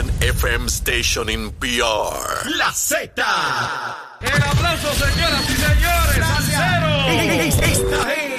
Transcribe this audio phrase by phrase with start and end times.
[0.00, 2.48] one FM station in PR.
[2.56, 3.12] La Z.
[4.20, 6.24] El aplauso, señoras y señores.
[7.58, 8.36] Esta es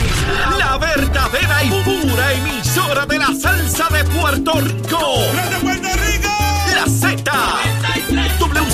[0.57, 5.19] la verdadera y pura emisora de la salsa de Puerto Rico.
[5.51, 5.70] ¡De Puerto Rico!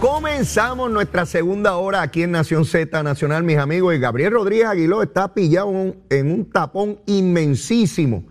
[0.00, 3.94] Comenzamos nuestra segunda hora aquí en Nación Z Nacional, mis amigos.
[3.94, 5.72] Y Gabriel Rodríguez Aguiló está pillado
[6.08, 8.24] en- un tapón inmensísimo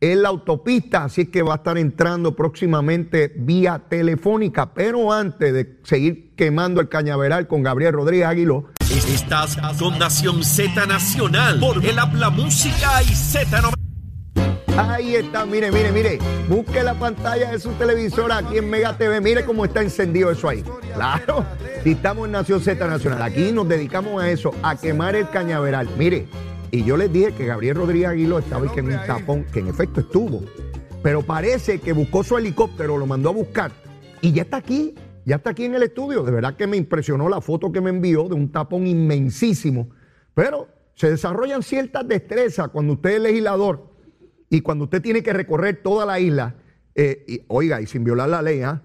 [0.00, 4.72] en la autopista, así que va a estar entrando próximamente vía telefónica.
[4.72, 10.86] Pero antes de seguir quemando el cañaveral con Gabriel Rodríguez Aguiló, Estás con Nación Z
[10.86, 13.74] Nacional por el Habla Música y Z90.
[14.88, 16.18] Ahí está, mire, mire, mire.
[16.48, 19.20] Busque la pantalla de su televisor aquí en Mega TV.
[19.20, 20.62] Mire cómo está encendido eso ahí.
[20.94, 21.44] Claro,
[21.84, 25.88] estamos en Nación Z Nacional, aquí nos dedicamos a eso, a quemar el cañaveral.
[25.98, 26.26] Mire,
[26.70, 29.60] y yo les dije que Gabriel Rodríguez Aguiló estaba ahí que en un tapón, que
[29.60, 30.42] en efecto estuvo.
[31.02, 33.72] Pero parece que buscó su helicóptero, lo mandó a buscar
[34.20, 34.94] y ya está aquí,
[35.24, 36.22] ya está aquí en el estudio.
[36.22, 39.90] De verdad que me impresionó la foto que me envió de un tapón inmensísimo.
[40.34, 43.89] Pero se desarrollan ciertas destrezas cuando usted es legislador
[44.50, 46.56] y cuando usted tiene que recorrer toda la isla,
[46.94, 48.82] eh, y, oiga, y sin violar la ley, ¿ah?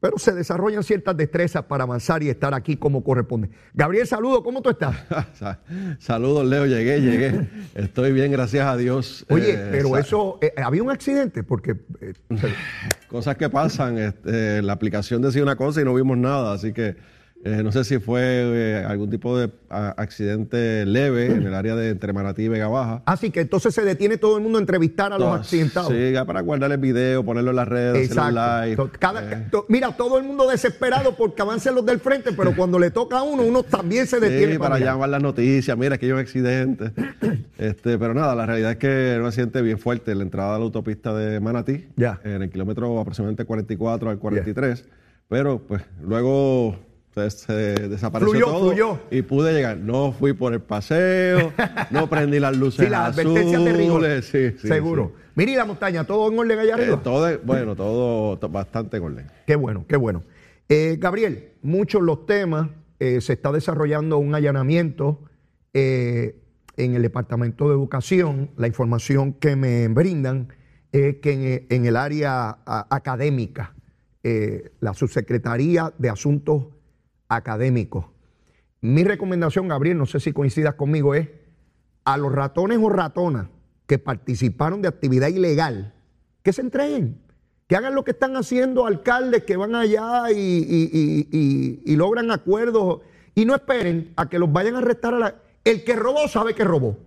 [0.00, 3.50] pero se desarrollan ciertas destrezas para avanzar y estar aquí como corresponde.
[3.72, 4.96] Gabriel, saludo, ¿cómo tú estás?
[5.34, 5.60] Sa-
[6.00, 6.66] Saludos, Leo.
[6.66, 7.48] Llegué, llegué.
[7.76, 9.24] Estoy bien, gracias a Dios.
[9.28, 11.76] Oye, Eh, pero eso, eh, había un accidente porque...
[12.00, 12.14] eh,
[13.06, 13.96] Cosas que pasan.
[13.98, 16.52] este, la aplicación decía una cosa y no vimos nada.
[16.54, 16.96] Así que
[17.44, 21.74] eh, no sé si fue eh, algún tipo de a- accidente leve en el área
[21.74, 23.02] de entre Manatí y Vega Baja.
[23.06, 25.90] así que entonces se detiene todo el mundo a entrevistar a los Todas- accidentados.
[25.92, 28.90] Sí, ya para guardar el video, ponerlo en las redes, hacer un live.
[28.98, 32.78] Cada- eh, to- mira, todo el mundo desesperado porque avancen los del frente, pero cuando
[32.78, 34.52] le toca a uno, uno también se detiene.
[34.52, 34.94] Sí, para mirar.
[34.94, 36.92] llamar las noticias, mira que hay un accidente.
[37.58, 40.54] Este, pero nada, la realidad es que era un accidente bien fuerte en la entrada
[40.54, 42.18] de la autopista de Manatí, Ya.
[42.24, 44.84] en el kilómetro aproximadamente 44 al 43.
[45.28, 46.76] Pero pues luego
[47.14, 47.52] se, se
[47.88, 48.98] desapareció Fluyó, todo fluyó.
[49.10, 49.76] y pude llegar.
[49.78, 51.52] No fui por el paseo,
[51.90, 54.04] no prendí las luces Sí, las advertencias de rigor.
[54.04, 55.12] azules, sí, sí, Seguro.
[55.16, 55.22] sí.
[55.34, 57.02] Mira, y la montaña, todo en orden allá Eh, arriba.
[57.02, 59.26] todo, bueno, todo to- bastante en orden.
[59.46, 60.22] Qué bueno, qué bueno.
[60.68, 62.68] Eh, Gabriel, muchos los temas,
[62.98, 65.20] eh, se está desarrollando un allanamiento
[65.74, 66.36] eh,
[66.76, 68.50] en el Departamento de Educación.
[68.56, 70.48] La información que me brindan
[70.92, 73.74] es que en, en el área a- académica,
[74.22, 76.66] eh, la Subsecretaría de Asuntos
[77.36, 78.06] Académicos.
[78.80, 81.28] Mi recomendación, Gabriel, no sé si coincidas conmigo, es
[82.04, 83.46] a los ratones o ratonas
[83.86, 85.94] que participaron de actividad ilegal,
[86.42, 87.20] que se entreguen,
[87.68, 93.00] que hagan lo que están haciendo alcaldes que van allá y, logran acuerdos
[93.34, 95.34] y no esperen a que los vayan a arrestar a la...
[95.64, 96.98] El que robó sabe que robó.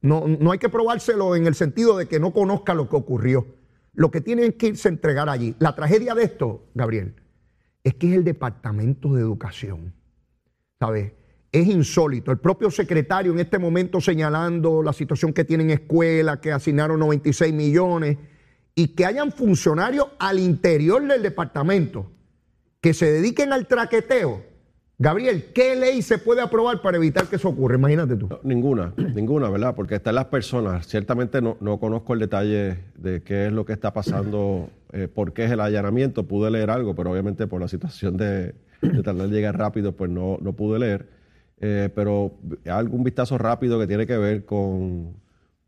[0.00, 3.46] No, no hay que probárselo en el sentido de que no conozca lo que ocurrió.
[3.92, 5.56] Lo que tienen que irse a entregar allí.
[5.58, 7.14] La tragedia de esto, Gabriel,
[7.84, 9.92] es que es el Departamento de Educación.
[10.84, 11.12] ¿sabes?
[11.52, 12.30] Es insólito.
[12.32, 17.54] El propio secretario en este momento señalando la situación que tienen escuelas, que asignaron 96
[17.54, 18.18] millones,
[18.74, 22.10] y que hayan funcionarios al interior del departamento
[22.80, 24.42] que se dediquen al traqueteo.
[24.98, 27.76] Gabriel, ¿qué ley se puede aprobar para evitar que eso ocurra?
[27.76, 28.28] Imagínate tú.
[28.42, 29.74] Ninguna, ninguna, ¿verdad?
[29.74, 30.86] Porque están las personas.
[30.86, 35.32] Ciertamente no, no conozco el detalle de qué es lo que está pasando, eh, por
[35.34, 36.26] qué es el allanamiento.
[36.26, 40.10] Pude leer algo, pero obviamente por la situación de, de tratar de llegar rápido, pues
[40.10, 41.08] no, no pude leer.
[41.60, 42.32] Eh, pero
[42.70, 45.14] algún vistazo rápido que tiene que ver con,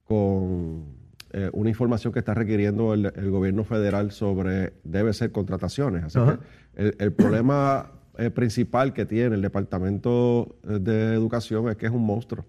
[0.04, 0.84] con
[1.32, 6.04] eh, una información que está requiriendo el, el gobierno federal sobre, debe ser contrataciones.
[6.04, 6.19] Así
[6.75, 11.93] que el, el problema eh, principal que tiene el Departamento de Educación es que es
[11.93, 12.44] un monstruo.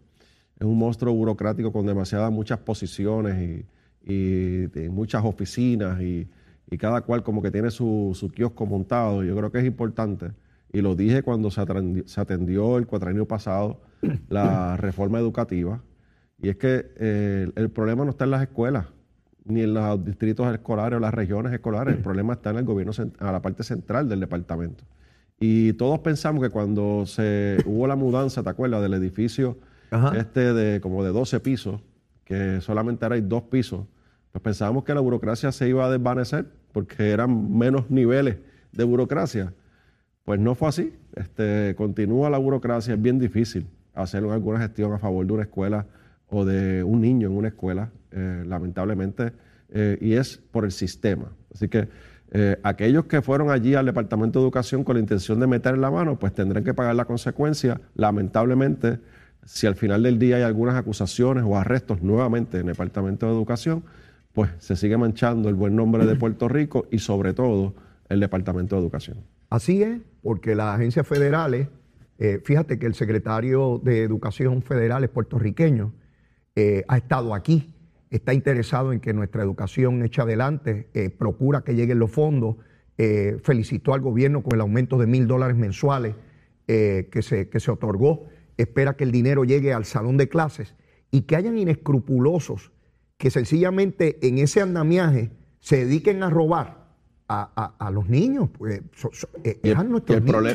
[0.59, 3.65] Es un monstruo burocrático con demasiadas muchas posiciones y,
[4.11, 6.27] y- y muchas oficinas y,
[6.69, 9.23] y cada cual como que tiene su, su kiosco montado.
[9.23, 10.31] Yo creo que es importante,
[10.71, 13.81] y lo dije cuando se atendió, se atendió el cuatrenio pasado
[14.29, 15.81] la reforma educativa,
[16.39, 18.87] y es que eh, el problema no está en las escuelas,
[19.45, 21.95] ni en los distritos escolares o las regiones escolares.
[21.95, 24.83] El problema está en el gobierno, a la parte central del departamento.
[25.39, 28.81] Y todos pensamos que cuando se hubo la mudanza, ¿te acuerdas?
[28.81, 29.57] Del edificio
[29.89, 30.17] Ajá.
[30.17, 31.81] este de como de 12 pisos,
[32.23, 33.85] que solamente ahora hay dos pisos,
[34.37, 38.37] pues pensábamos que la burocracia se iba a desvanecer porque eran menos niveles
[38.71, 39.51] de burocracia.
[40.25, 40.93] Pues no fue así.
[41.15, 45.87] Este, continúa la burocracia, es bien difícil hacer alguna gestión a favor de una escuela
[46.29, 49.33] o de un niño en una escuela, eh, lamentablemente,
[49.69, 51.31] eh, y es por el sistema.
[51.51, 51.87] Así que
[52.29, 55.89] eh, aquellos que fueron allí al Departamento de Educación con la intención de meter la
[55.89, 57.81] mano, pues tendrán que pagar la consecuencia.
[57.95, 58.99] Lamentablemente,
[59.45, 63.31] si al final del día hay algunas acusaciones o arrestos nuevamente en el Departamento de
[63.31, 63.83] Educación,
[64.37, 67.73] pues se sigue manchando el buen nombre de Puerto Rico y sobre todo
[68.07, 69.23] el Departamento de Educación.
[69.49, 71.69] Así es, porque las agencias federales,
[72.19, 75.91] eh, fíjate que el secretario de Educación Federal es puertorriqueño,
[76.55, 77.73] eh, ha estado aquí,
[78.11, 82.57] está interesado en que nuestra educación eche adelante, eh, procura que lleguen los fondos,
[83.41, 86.13] felicitó al gobierno con el aumento de mil dólares mensuales
[86.67, 88.25] que, se, que se otorgó,
[88.55, 90.75] espera que el dinero llegue al salón de clases
[91.09, 92.71] y que hayan inescrupulosos
[93.17, 96.87] que sencillamente en ese andamiaje se dediquen a robar
[97.29, 98.79] a, los niños, pues
[99.43, 99.77] eh, y, el,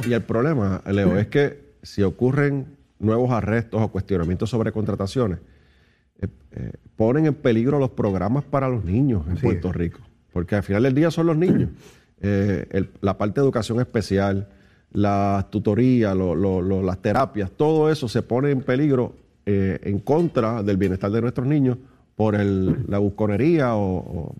[0.06, 5.40] y, el problema, Leo, es que si ocurren nuevos arrestos o cuestionamientos sobre contrataciones,
[6.18, 10.00] eh, eh, ponen en peligro los programas para los niños en Puerto Rico,
[10.32, 11.68] porque al final del día son los niños.
[13.02, 14.48] la parte de educación especial,
[14.92, 19.14] la tutoría, las terapias, todo eso se pone en peligro
[19.44, 21.76] en contra del bienestar de nuestros niños
[22.16, 24.34] por la busconería o,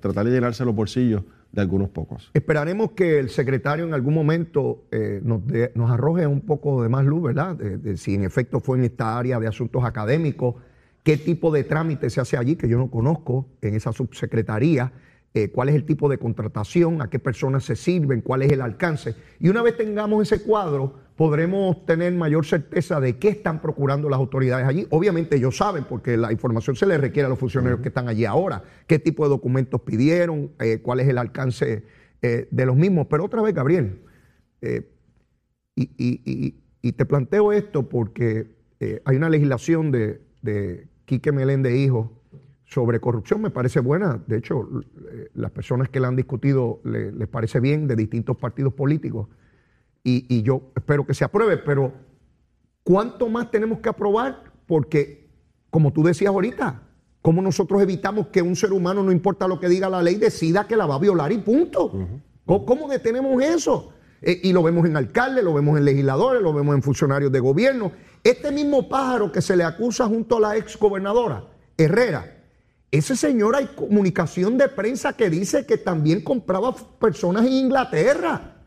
[0.00, 1.22] tratar de llenarse los bolsillos
[1.52, 2.30] de algunos pocos.
[2.34, 5.40] Esperaremos que el secretario en algún momento eh, nos,
[5.74, 7.56] nos, arroje un poco de más luz, ¿verdad?
[7.96, 10.56] Si en efecto fue en esta área de asuntos académicos,
[11.02, 14.92] qué tipo de trámite se hace allí, que yo no conozco, en esa subsecretaría,
[15.34, 18.60] eh, cuál es el tipo de contratación, a qué personas se sirven, cuál es el
[18.60, 19.14] alcance.
[19.38, 24.18] Y una vez tengamos ese cuadro, podremos tener mayor certeza de qué están procurando las
[24.20, 24.86] autoridades allí.
[24.90, 28.24] Obviamente ellos saben, porque la información se les requiere a los funcionarios que están allí
[28.24, 31.82] ahora, qué tipo de documentos pidieron, eh, cuál es el alcance
[32.22, 33.08] eh, de los mismos.
[33.10, 34.00] Pero otra vez, Gabriel,
[34.62, 34.88] eh,
[35.74, 38.46] y, te planteo esto porque
[39.04, 42.12] hay una legislación de, de Quique Meléndez Hijo
[42.64, 44.22] sobre corrupción, me parece buena.
[44.26, 44.68] De hecho,
[45.34, 49.28] las personas que la han discutido les parece bien de distintos partidos políticos
[50.04, 51.92] y, yo espero que se apruebe, pero
[52.82, 54.42] ¿cuánto más tenemos que aprobar?
[54.66, 55.28] Porque,
[55.70, 56.82] como tú decías ahorita,
[57.20, 60.66] ¿cómo nosotros evitamos que un ser humano, no importa lo que diga la ley, decida
[60.66, 61.92] que la va a violar y punto?
[62.46, 63.92] ¿Cómo, detenemos eso?
[64.22, 67.40] Eh, y lo vemos en alcaldes, lo vemos en legisladores, lo vemos en funcionarios de
[67.40, 67.92] gobierno.
[68.24, 71.44] Este mismo pájaro que se le acusa junto a la ex gobernadora,
[71.76, 72.38] Herrera,
[72.90, 78.57] ese señor hay comunicación de prensa que dice que también compraba personas en Inglaterra.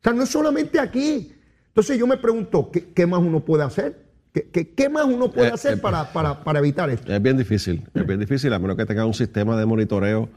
[0.00, 1.32] O sea, no es solamente aquí.
[1.68, 4.06] Entonces yo me pregunto, ¿qué, más uno puede hacer?
[4.32, 7.12] ¿Qué, más uno puede eh, hacer eh, para, evitar esto?
[7.12, 10.28] Es bien difícil, es bien difícil, a menos que tenga un sistema de monitoreo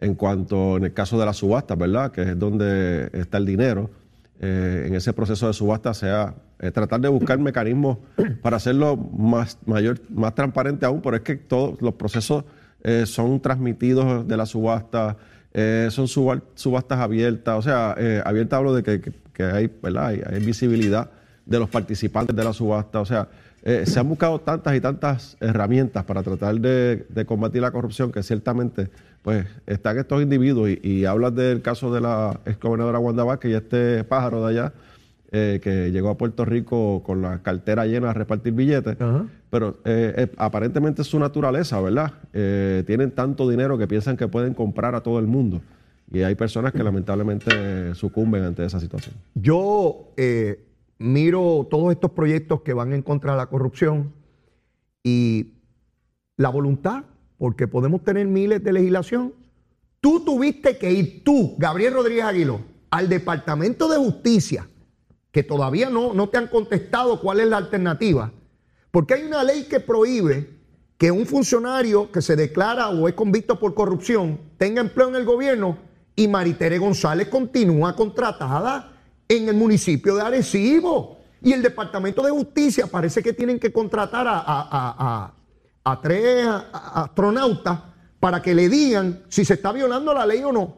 [0.00, 2.12] en cuanto, en el caso de las subastas, ¿verdad?
[2.12, 3.90] Que es donde está el dinero.
[4.40, 6.36] Eh, en ese proceso de subasta sea
[6.72, 7.98] tratar de buscar mecanismos
[8.40, 12.44] para hacerlo más, mayor, más transparente aún, pero es que todos los procesos
[13.04, 15.16] son transmitidos de la subasta
[15.54, 19.12] eh, son subastas abiertas, o sea, eh, abiertas hablo de que,
[19.42, 20.06] hay, ¿verdad?
[20.08, 21.10] Hay, visibilidad
[21.46, 23.28] de los participantes de la subasta, o sea,
[23.62, 28.22] eh, se han buscado tantas y tantas herramientas para tratar de, combatir la corrupción que
[28.22, 28.88] ciertamente
[29.22, 30.70] pues están estos individuos.
[30.70, 34.50] Y, y hablas del caso de la ex gobernadora Wanda Vázquez y este pájaro de
[34.50, 34.72] allá
[35.30, 38.96] eh, que llegó a Puerto Rico con la cartera llena a repartir billetes,
[39.50, 42.14] pero eh, eh, aparentemente es su naturaleza, ¿verdad?
[42.86, 45.60] tienen tanto dinero que piensan que pueden comprar a todo el mundo.
[46.10, 49.16] Y hay personas que lamentablemente sucumben ante esa situación.
[49.34, 50.14] Yo
[50.96, 54.14] miro todos estos proyectos que van en contra de la corrupción
[55.04, 55.52] y
[56.38, 57.04] la voluntad,
[57.36, 59.34] porque podemos tener miles de legislación.
[60.00, 64.66] Tú tuviste que ir, tú, Gabriel Rodríguez Aguiló, al Departamento de Justicia
[65.30, 68.32] que todavía no, no te han contestado cuál es la alternativa,
[68.90, 70.58] porque hay una ley que prohíbe
[70.96, 75.24] que un funcionario que se declara o es convicto por corrupción tenga empleo en el
[75.24, 75.78] gobierno
[76.16, 78.92] y Maritere González continúa contratada
[79.28, 81.18] en el municipio de Arecibo.
[81.40, 85.32] Y el Departamento de Justicia parece que tienen que contratar a,
[85.84, 87.78] a tres astronautas
[88.18, 90.76] para que le digan si se está violando la ley o no.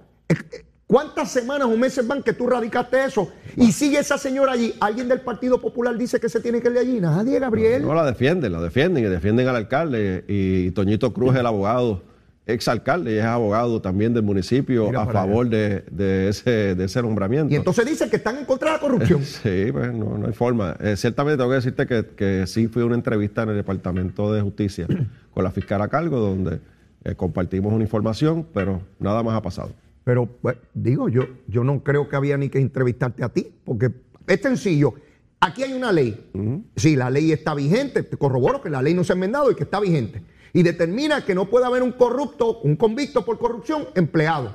[0.90, 3.30] ¿Cuántas semanas o meses van que tú radicaste eso?
[3.54, 4.74] Y sigue esa señora allí.
[4.80, 7.00] ¿Alguien del Partido Popular dice que se tiene que ir de allí?
[7.00, 7.82] Nadie, Gabriel.
[7.82, 10.24] No, la defienden, la defienden y defienden al alcalde.
[10.26, 12.02] Y Toñito Cruz es el abogado,
[12.44, 17.54] exalcalde y es abogado también del municipio a favor de, ese, de ese nombramiento.
[17.54, 19.22] Y entonces dicen que están en contra de la corrupción.
[19.24, 20.76] sí, pues no, no hay forma.
[20.80, 24.32] Eh, ciertamente tengo que decirte que, que sí fui a una entrevista en el Departamento
[24.32, 24.88] de Justicia
[25.32, 26.58] con la fiscal a cargo donde
[27.04, 29.70] eh, compartimos una información, pero nada más ha pasado.
[30.10, 33.92] Pero pues, digo, yo, yo no creo que había ni que entrevistarte a ti, porque
[34.26, 34.94] es sencillo.
[35.38, 36.32] Aquí hay una ley.
[36.74, 39.54] Sí, la ley está vigente, te corroboro que la ley no se ha enmendado y
[39.54, 40.24] que está vigente.
[40.52, 44.52] Y determina que no puede haber un corrupto, un convicto por corrupción empleado.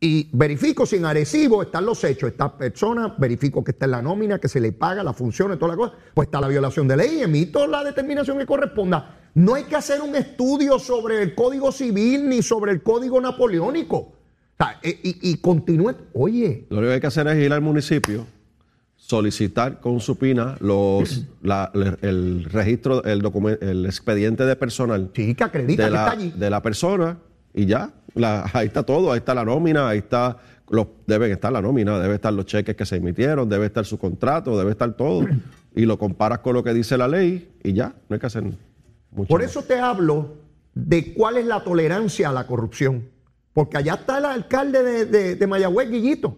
[0.00, 2.32] Y verifico si en Arecibo están los hechos.
[2.32, 5.58] Esta persona, verifico que está en la nómina, que se le paga, la función y
[5.58, 5.94] toda la cosa.
[6.12, 9.30] Pues está la violación de ley y emito la determinación que corresponda.
[9.34, 14.17] No hay que hacer un estudio sobre el Código Civil ni sobre el Código Napoleónico.
[14.60, 15.94] O sea, e- y, y continúe.
[16.14, 18.26] Oye, Lo único que hay que hacer es ir al municipio,
[18.96, 21.70] solicitar con supina los, la-
[22.02, 26.30] el registro, el, documen- el expediente de personal chica, acredita de que la, está allí.
[26.36, 27.18] de la persona
[27.54, 27.90] y ya.
[28.14, 30.38] La- ahí está todo, ahí está la nómina, ahí está,
[30.70, 33.96] los, deben estar la nómina, debe estar los cheques que se emitieron, debe estar su
[33.98, 35.24] contrato, debe estar todo.
[35.74, 38.42] Y lo comparas con lo que dice la ley y ya, no hay que hacer
[38.42, 39.28] mucho.
[39.28, 39.50] Por más.
[39.50, 40.34] eso te hablo
[40.74, 43.04] de cuál es la tolerancia a la corrupción.
[43.52, 46.36] Porque allá está el alcalde de, de, de Mayagüez, Guillito.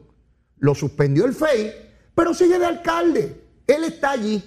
[0.58, 1.72] Lo suspendió el FEI,
[2.14, 3.40] pero sigue de alcalde.
[3.66, 4.42] Él está allí.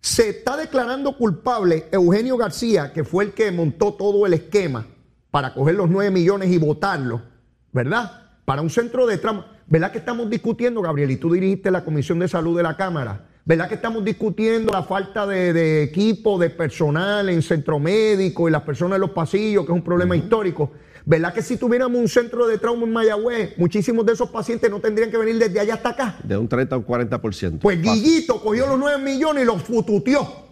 [0.00, 4.86] Se está declarando culpable Eugenio García, que fue el que montó todo el esquema
[5.30, 7.22] para coger los 9 millones y votarlo,
[7.72, 8.30] ¿verdad?
[8.44, 9.44] Para un centro de tramo.
[9.66, 11.10] ¿Verdad que estamos discutiendo, Gabriel?
[11.10, 13.26] Y tú dirigiste la Comisión de Salud de la Cámara.
[13.44, 18.52] ¿Verdad que estamos discutiendo la falta de, de equipo, de personal en centro médico y
[18.52, 20.70] las personas en los pasillos, que es un problema histórico?
[21.04, 24.80] ¿Verdad que si tuviéramos un centro de trauma en Mayagüez, muchísimos de esos pacientes no
[24.80, 26.18] tendrían que venir desde allá hasta acá?
[26.22, 27.58] De un 30 a un 40%.
[27.60, 27.80] Pues.
[27.80, 30.48] Guillito cogió los 9 millones y los fututeó.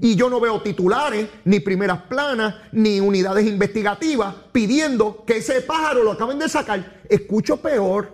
[0.00, 6.02] Y yo no veo titulares, ni primeras planas, ni unidades investigativas pidiendo que ese pájaro
[6.02, 7.02] lo acaben de sacar.
[7.08, 8.12] Escucho peor.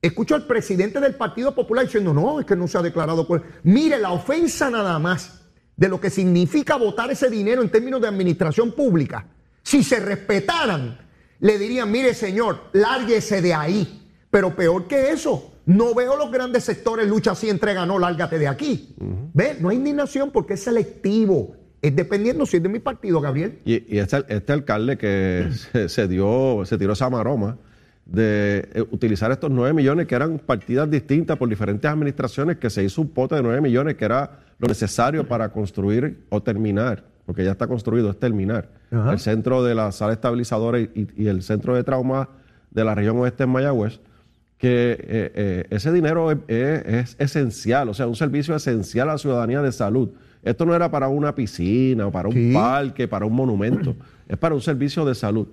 [0.00, 3.26] Escucho al presidente del Partido Popular diciendo, no, es que no se ha declarado.
[3.26, 3.42] cul-".
[3.64, 5.42] Mire, la ofensa nada más
[5.76, 9.26] de lo que significa votar ese dinero en términos de administración pública.
[9.68, 10.96] Si se respetaran,
[11.40, 14.08] le dirían, mire señor, lárguese de ahí.
[14.30, 18.48] Pero peor que eso, no veo los grandes sectores lucha así, entrega, no, lárgate de
[18.48, 18.94] aquí.
[19.34, 19.58] ¿Ve?
[19.60, 21.54] No hay indignación porque es selectivo.
[21.82, 23.58] Es dependiendo si es de mi partido, Gabriel.
[23.66, 27.58] Y, y este, este alcalde que se, se dio, se tiró esa maroma
[28.06, 32.84] de eh, utilizar estos 9 millones que eran partidas distintas por diferentes administraciones, que se
[32.84, 37.44] hizo un pote de 9 millones que era lo necesario para construir o terminar, porque
[37.44, 38.70] ya está construido, es terminar.
[38.90, 39.12] Ajá.
[39.12, 42.30] El centro de la sala estabilizadora y, y el centro de trauma
[42.70, 44.00] de la región oeste en Mayagüez,
[44.56, 49.12] que eh, eh, ese dinero es, es- es esencial, o sea, un servicio esencial a
[49.12, 50.08] la ciudadanía de salud.
[50.42, 52.50] Esto no era para una piscina o para un Sí.
[52.54, 53.94] parque, para un monumento,
[54.26, 55.48] es para un servicio de salud.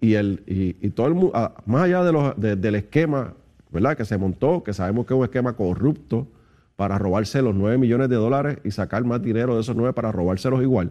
[0.00, 3.34] Y, el, y, y todo el mundo, más allá de los, de- del esquema
[3.70, 3.96] ¿verdad?
[3.96, 6.26] que se montó, que sabemos que es un esquema corrupto
[6.74, 10.10] para robarse los 9 millones de dólares y sacar más dinero de esos 9 para
[10.10, 10.90] robárselos igual.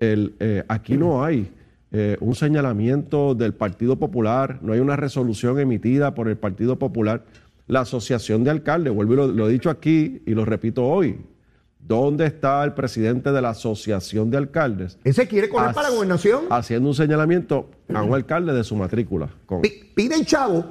[0.00, 1.50] El, eh, aquí no hay
[1.90, 7.24] eh, un señalamiento del Partido Popular, no hay una resolución emitida por el Partido Popular.
[7.66, 11.18] La Asociación de Alcaldes, vuelvo y lo, lo he dicho aquí y lo repito hoy,
[11.78, 14.98] ¿dónde está el presidente de la Asociación de Alcaldes?
[15.04, 16.44] Ese quiere correr para la gobernación.
[16.50, 19.28] Haciendo un señalamiento a un alcalde de su matrícula.
[19.44, 20.64] Con- Pi- Piden chavo,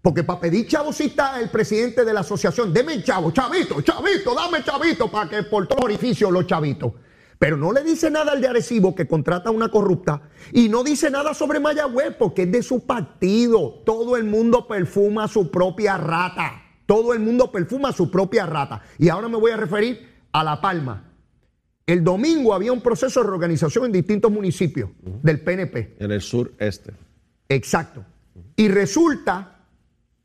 [0.00, 2.72] porque para pedir chavo sí está el presidente de la asociación.
[2.72, 6.92] Deme el chavo, chavito, chavito, dame chavito para que por todos los orificios los chavitos.
[7.38, 10.82] Pero no le dice nada al de Arecibo que contrata a una corrupta y no
[10.82, 13.82] dice nada sobre Mayagüez porque es de su partido.
[13.86, 16.62] Todo el mundo perfuma su propia rata.
[16.86, 18.82] Todo el mundo perfuma su propia rata.
[18.98, 21.04] Y ahora me voy a referir a La Palma.
[21.86, 24.90] El domingo había un proceso de reorganización en distintos municipios
[25.22, 25.96] del PNP.
[25.98, 26.92] en el sureste.
[27.48, 28.04] Exacto.
[28.56, 29.64] Y resulta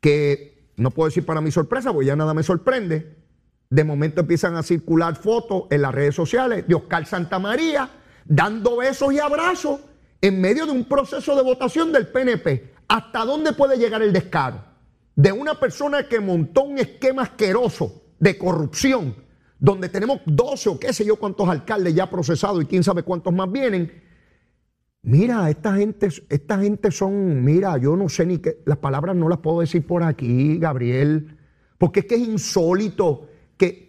[0.00, 3.23] que, no puedo decir para mi sorpresa, porque ya nada me sorprende,
[3.74, 7.90] de momento empiezan a circular fotos en las redes sociales de Oscar Santamaría
[8.24, 9.80] dando besos y abrazos
[10.20, 12.72] en medio de un proceso de votación del PNP.
[12.86, 14.62] ¿Hasta dónde puede llegar el descaro?
[15.16, 19.16] De una persona que montó un esquema asqueroso de corrupción,
[19.58, 23.32] donde tenemos 12 o qué sé yo cuántos alcaldes ya procesados y quién sabe cuántos
[23.32, 24.04] más vienen,
[25.06, 29.28] Mira, esta gente, esta gente son, mira, yo no sé ni qué, las palabras no
[29.28, 31.36] las puedo decir por aquí, Gabriel,
[31.76, 33.28] porque es que es insólito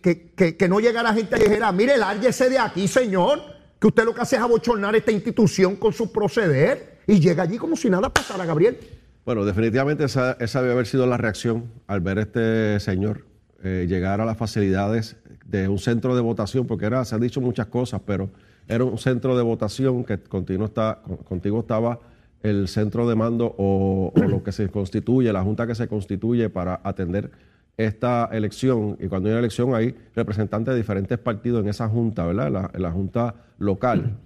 [0.02, 3.40] que, que, que, no llegara gente y dijera, mire, lárguese de aquí, señor,
[3.80, 7.58] que usted lo que hace es abochornar esta institución con su proceder y llega allí
[7.58, 8.78] como si nada pasara, Gabriel.
[9.26, 13.26] Bueno, definitivamente esa, esa debe haber sido la reacción al ver este señor
[13.64, 15.16] eh, llegar a las facilidades
[15.46, 18.30] de un centro de votación, porque era, se han dicho muchas cosas, pero
[18.68, 22.00] era un centro de votación que continuo está, con- contigo estaba
[22.44, 26.80] el centro de mando o lo que se constituye, la junta que se constituye para
[26.84, 27.32] atender
[27.78, 28.98] esta elección.
[29.00, 32.52] Y cuando hay una elección hay representantes de diferentes partidos en esa junta, ¿verdad?
[32.52, 34.18] La- en la junta local.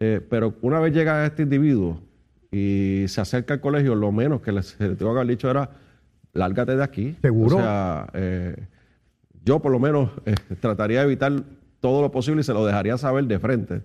[0.00, 2.00] Eh, pero una vez llega este individuo
[2.50, 5.50] y se acerca al colegio, lo menos que les, se le tengo que haber dicho
[5.50, 5.70] era,
[6.32, 7.16] lárgate de aquí.
[7.22, 7.56] Seguro.
[7.56, 8.56] O sea, eh,
[9.44, 11.32] yo por lo menos eh, trataría de evitar
[11.80, 13.82] todo lo posible y se lo dejaría saber de frente,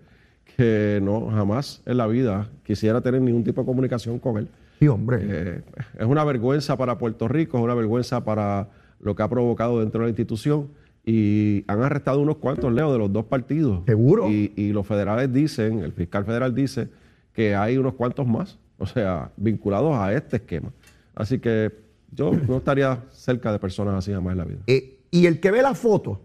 [0.56, 4.48] que no, jamás en la vida quisiera tener ningún tipo de comunicación con él.
[4.80, 5.64] Sí, hombre.
[5.98, 8.68] Es una vergüenza para Puerto Rico, es una vergüenza para
[9.00, 10.70] lo que ha provocado dentro de la institución.
[11.06, 13.84] Y han arrestado unos cuantos, Leo, de los dos partidos.
[13.86, 14.30] Seguro.
[14.30, 16.90] Y, y los federales dicen, el fiscal federal dice
[17.34, 20.72] que hay unos cuantos más, o sea, vinculados a este esquema.
[21.16, 21.72] Así que
[22.12, 24.60] yo no estaría cerca de personas así jamás en la vida.
[24.68, 26.22] Eh, y el que ve la foto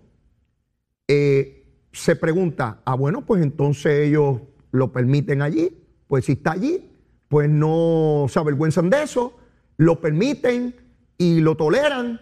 [1.08, 4.40] eh, se pregunta, ah, bueno, pues entonces ellos
[4.72, 5.70] lo permiten allí.
[6.08, 6.90] Pues si está allí,
[7.28, 9.36] pues no se avergüenzan de eso,
[9.76, 10.74] lo permiten
[11.16, 12.20] y lo toleran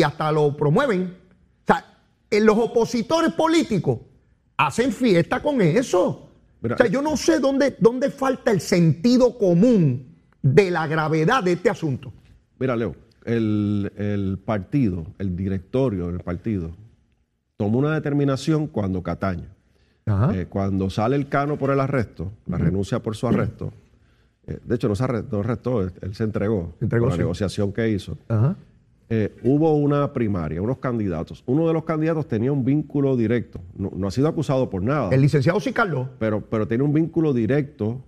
[0.00, 1.02] y hasta lo promueven.
[1.02, 1.84] O sea,
[2.30, 3.98] en los opositores políticos
[4.56, 6.30] hacen fiesta con eso.
[6.62, 11.44] Mira, o sea, yo no sé dónde, dónde falta el sentido común de la gravedad
[11.44, 12.12] de este asunto.
[12.58, 16.70] Mira, Leo, el, el partido, el directorio del partido,
[17.58, 19.48] tomó una determinación cuando Cataño,
[20.32, 23.72] eh, cuando sale el cano por el arresto, la renuncia por su arresto,
[24.46, 27.18] eh, de hecho no se arrestó, no arrestó, él, él se entregó, por la sí.
[27.18, 28.16] negociación que hizo.
[28.28, 28.56] Ajá.
[29.12, 31.42] Eh, hubo una primaria, unos candidatos.
[31.46, 35.08] Uno de los candidatos tenía un vínculo directo, no, no ha sido acusado por nada,
[35.10, 36.10] El licenciado Sicarlo.
[36.20, 38.04] pero, pero tiene un vínculo directo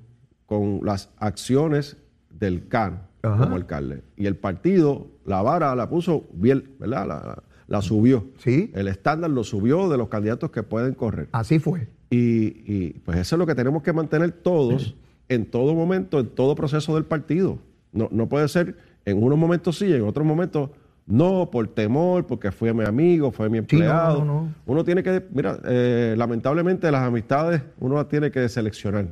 [0.47, 1.97] con las acciones
[2.39, 3.43] del CAN Ajá.
[3.45, 4.03] como alcalde.
[4.17, 7.07] Y el partido, la vara la puso bien, ¿verdad?
[7.09, 8.27] La, la- la subió.
[8.39, 8.71] Sí.
[8.75, 11.29] El estándar lo subió de los candidatos que pueden correr.
[11.33, 11.89] Así fue.
[12.11, 14.95] Y, y, pues eso es lo que tenemos que mantener todos
[15.31, 17.59] en todo momento, en todo proceso del partido.
[17.93, 20.71] No, no puede ser en unos momentos sí, en otros momentos
[21.07, 24.19] no, por temor, porque fue mi amigo, fue mi Sí, no, empleado.
[24.25, 24.55] no, no.
[24.67, 29.07] Uno tiene que, mira, eh, lamentablemente las amistades uno las tiene que seleccionar,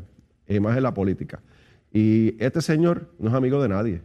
[0.48, 1.40] y más en la política.
[1.92, 4.02] Y este señor no es amigo de nadie.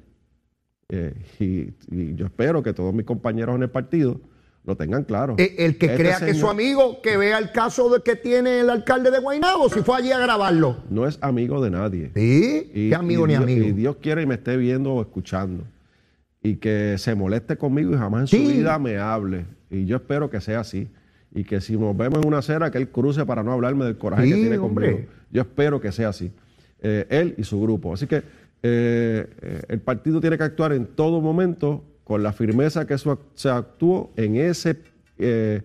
[0.89, 4.19] Eh, y, y yo espero que todos mis compañeros en el partido
[4.63, 5.35] lo tengan claro.
[5.37, 8.15] Eh, El que Este crea que es su amigo, que vea el caso de que
[8.15, 10.77] tiene el alcalde de Guaynabo, si fue allí a grabarlo.
[10.89, 12.11] No es amigo de nadie.
[12.15, 13.65] Sí, Y- qué amigo y ni Dios- amigo.
[13.67, 15.63] Y Dios quiere y me esté viendo o escuchando.
[16.45, 18.45] Y que se moleste conmigo y jamás en Sí.
[18.45, 19.45] su vida me hable.
[19.69, 20.87] Y yo espero que sea así.
[21.33, 23.97] Y que si nos vemos en una acera, que él cruce para no hablarme del
[23.97, 24.91] coraje Sí, que tiene hombre.
[24.91, 25.09] conmigo.
[25.31, 26.31] Yo espero que sea así.
[26.81, 27.93] Eh, él y su grupo.
[27.93, 28.23] Así que eh,
[29.41, 33.49] eh, el partido tiene que actuar en todo momento con la firmeza que eso se
[33.49, 34.77] actuó en ese
[35.17, 35.61] eh,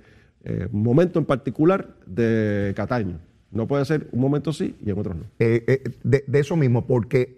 [0.72, 3.18] momento en particular de Cataño.
[3.52, 5.24] No puede ser un momento sí y en otros no.
[5.38, 7.36] De, de eso mismo, porque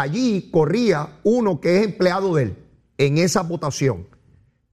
[0.00, 2.56] allí corría uno que es empleado de él
[2.98, 4.06] en esa votación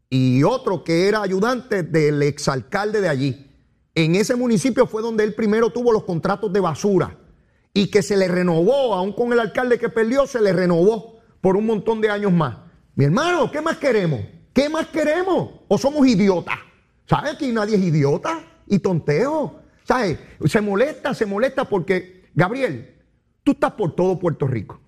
[0.10, 3.52] y otro que era ayudante del exalcalde de allí.
[3.96, 7.18] En ese municipio fue donde él primero tuvo los contratos de basura
[7.74, 11.58] y que se le renovó, aún con el alcalde que perdió, se le renovó por
[11.58, 12.58] un montón de años más.
[12.96, 14.22] Mi hermano, ¿qué más queremos?
[14.54, 15.50] ¿Qué más queremos?
[15.68, 16.58] ¿O somos idiotas?
[17.06, 17.34] ¿Sabes?
[17.34, 19.60] Aquí nadie es idiota y tonteo.
[19.84, 20.18] ¿Sabes?
[20.46, 22.96] Se molesta, se molesta porque, Gabriel,
[23.44, 24.80] tú estás por todo Puerto Rico.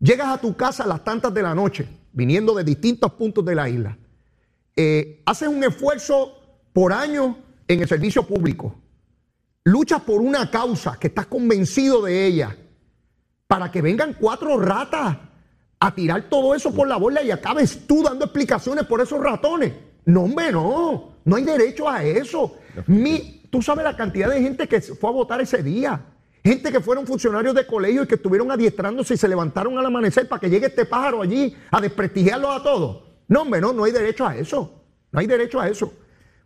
[0.00, 3.54] Llegas a tu casa a las tantas de la noche, viniendo de distintos puntos de
[3.54, 3.98] la isla.
[4.76, 6.38] Eh, haces un esfuerzo
[6.72, 8.74] por años en el servicio público.
[9.64, 12.56] Luchas por una causa que estás convencido de ella.
[13.48, 15.18] Para que vengan cuatro ratas
[15.80, 19.72] a tirar todo eso por la borda y acabes tú dando explicaciones por esos ratones.
[20.04, 21.12] No, hombre, no.
[21.24, 22.56] No hay derecho a eso.
[22.86, 26.00] Mi, tú sabes la cantidad de gente que fue a votar ese día.
[26.48, 30.26] Gente que fueron funcionarios de colegio y que estuvieron adiestrándose y se levantaron al amanecer
[30.26, 33.02] para que llegue este pájaro allí a desprestigiarlos a todos.
[33.28, 34.82] No, hombre, no, no hay derecho a eso.
[35.12, 35.92] No hay derecho a eso.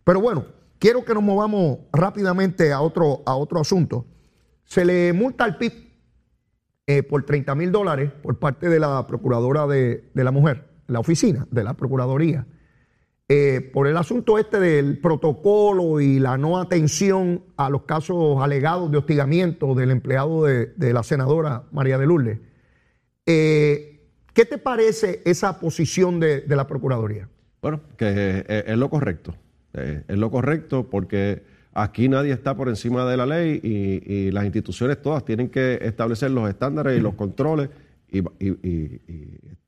[0.03, 0.45] Pero bueno,
[0.77, 4.05] quiero que nos movamos rápidamente a otro, a otro asunto.
[4.65, 5.71] Se le multa al PIB
[6.85, 10.99] eh, por 30 mil dólares por parte de la Procuradora de, de la Mujer, la
[10.99, 12.45] oficina de la Procuraduría,
[13.35, 18.91] eh, por el asunto este del protocolo y la no atención a los casos alegados
[18.91, 22.37] de hostigamiento del empleado de, la senadora María de Lourdes.
[23.25, 24.01] Eh,
[24.35, 27.27] ¿Qué te parece esa posición de, la Procuraduría?
[27.59, 29.35] Bueno, que eh, es lo correcto.
[29.73, 31.41] Es lo correcto porque
[31.73, 36.29] aquí nadie está por encima de la ley y, las instituciones todas tienen que establecer
[36.29, 37.71] los estándares y los controles
[38.11, 38.21] y,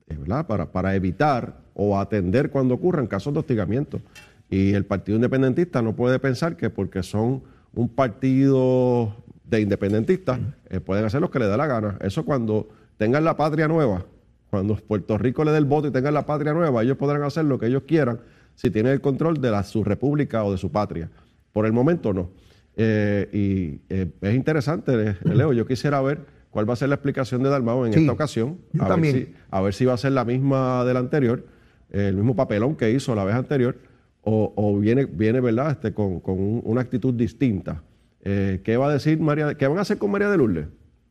[0.06, 0.46] ¿verdad?
[0.46, 4.00] Para, para evitar o atender cuando ocurran casos de hostigamiento.
[4.48, 7.42] Y el Partido Independentista no puede pensar que porque son
[7.74, 10.40] un partido de independentistas
[10.70, 11.98] eh, pueden hacer lo que les dé la gana.
[12.00, 14.04] Eso cuando tengan la patria nueva,
[14.50, 17.44] cuando Puerto Rico le dé el voto y tengan la patria nueva, ellos podrán hacer
[17.44, 18.20] lo que ellos quieran
[18.54, 21.10] si tienen el control de la, su república o de su patria.
[21.52, 22.30] Por el momento no.
[22.76, 26.20] Eh, y eh, es interesante, eh, Leo, yo quisiera ver
[26.56, 28.56] cuál va a ser la explicación de Dalmau en Sí, esta ocasión.
[28.72, 29.14] yo a también.
[29.14, 31.44] Ver si, a ver si va a ser la misma del anterior,
[31.90, 33.76] eh, el mismo papelón que hizo la vez anterior,
[34.22, 37.82] o, o viene, viene, ¿verdad?, este, con, con un- una actitud distinta.
[38.22, 39.54] Eh, ¿Qué va a decir María?
[39.54, 40.66] ¿Qué van a hacer con María de Lourdes?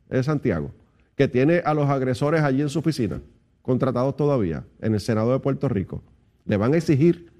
[0.08, 0.72] de Santiago,
[1.14, 3.20] que tiene a los agresores allí en su oficina,
[3.62, 6.02] contratados todavía, en el Senado de Puerto Rico.
[6.44, 7.30] Le van a exigir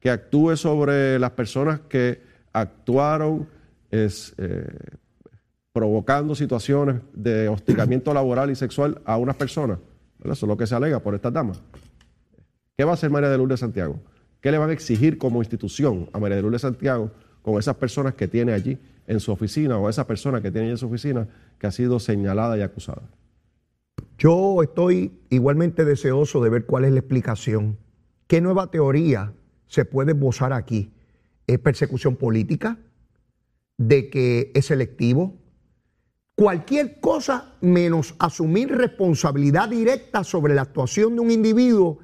[0.00, 2.20] que actúe sobre las personas que
[2.52, 3.48] actuaron
[3.90, 4.66] es, eh,
[5.74, 9.80] provocando situaciones de hostigamiento laboral y sexual a unas personas.
[10.22, 11.60] Eso es lo que se alega por estas damas.
[12.78, 14.00] ¿Qué va a hacer María de Lourdes Santiago?
[14.40, 17.10] ¿Qué le van a exigir como institución a María de Lourdes Santiago
[17.42, 20.72] con esas personas que tiene allí en su oficina o esa persona que tiene allí
[20.74, 21.26] en su oficina
[21.58, 23.02] que ha sido señalada y acusada?
[24.16, 27.78] Yo estoy igualmente deseoso de ver cuál es la explicación.
[28.28, 29.32] ¿Qué nueva teoría
[29.66, 30.92] se puede esbozar aquí?
[31.48, 32.78] ¿Es persecución política?
[33.76, 35.42] ¿De que es selectivo?
[36.36, 42.00] Cualquier cosa menos asumir responsabilidad directa sobre la actuación de un individuo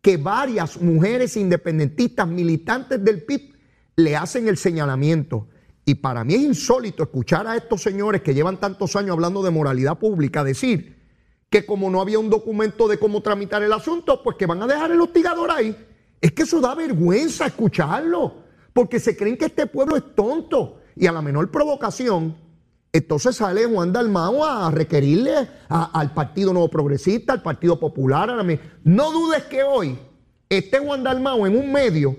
[0.00, 3.54] que varias mujeres independentistas militantes del PIB
[3.96, 5.48] le hacen el señalamiento.
[5.84, 9.50] Y para mí es insólito escuchar a estos señores que llevan tantos años hablando de
[9.50, 11.02] moralidad pública decir
[11.50, 14.66] que como no había un documento de cómo tramitar el asunto, pues que van a
[14.66, 15.76] dejar el hostigador ahí.
[16.20, 21.06] Es que eso da vergüenza escucharlo, porque se creen que este pueblo es tonto y
[21.06, 22.34] a la menor provocación,
[22.94, 25.34] entonces sale Juan Dalmao a requerirle
[25.68, 28.30] a- al Partido Nuevo Progresista, al Partido Popular.
[28.30, 29.98] a la No dudes que hoy
[30.48, 32.16] esté Juan Dalmao en un medio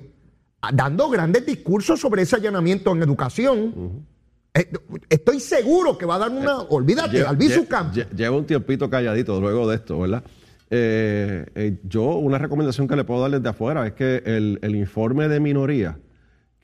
[0.73, 4.05] dando grandes discursos sobre ese allanamiento en educación.
[4.53, 4.69] Eh,
[5.09, 6.59] Estoy seguro que va a dar una.
[6.59, 10.23] olvídate, Lleva- Albizu lle- lle- Lleva un tiempito calladito luego de esto, ¿verdad?
[10.69, 14.75] Eh, eh, yo, una recomendación que le puedo dar desde afuera es que el, el
[14.75, 15.99] informe de minoría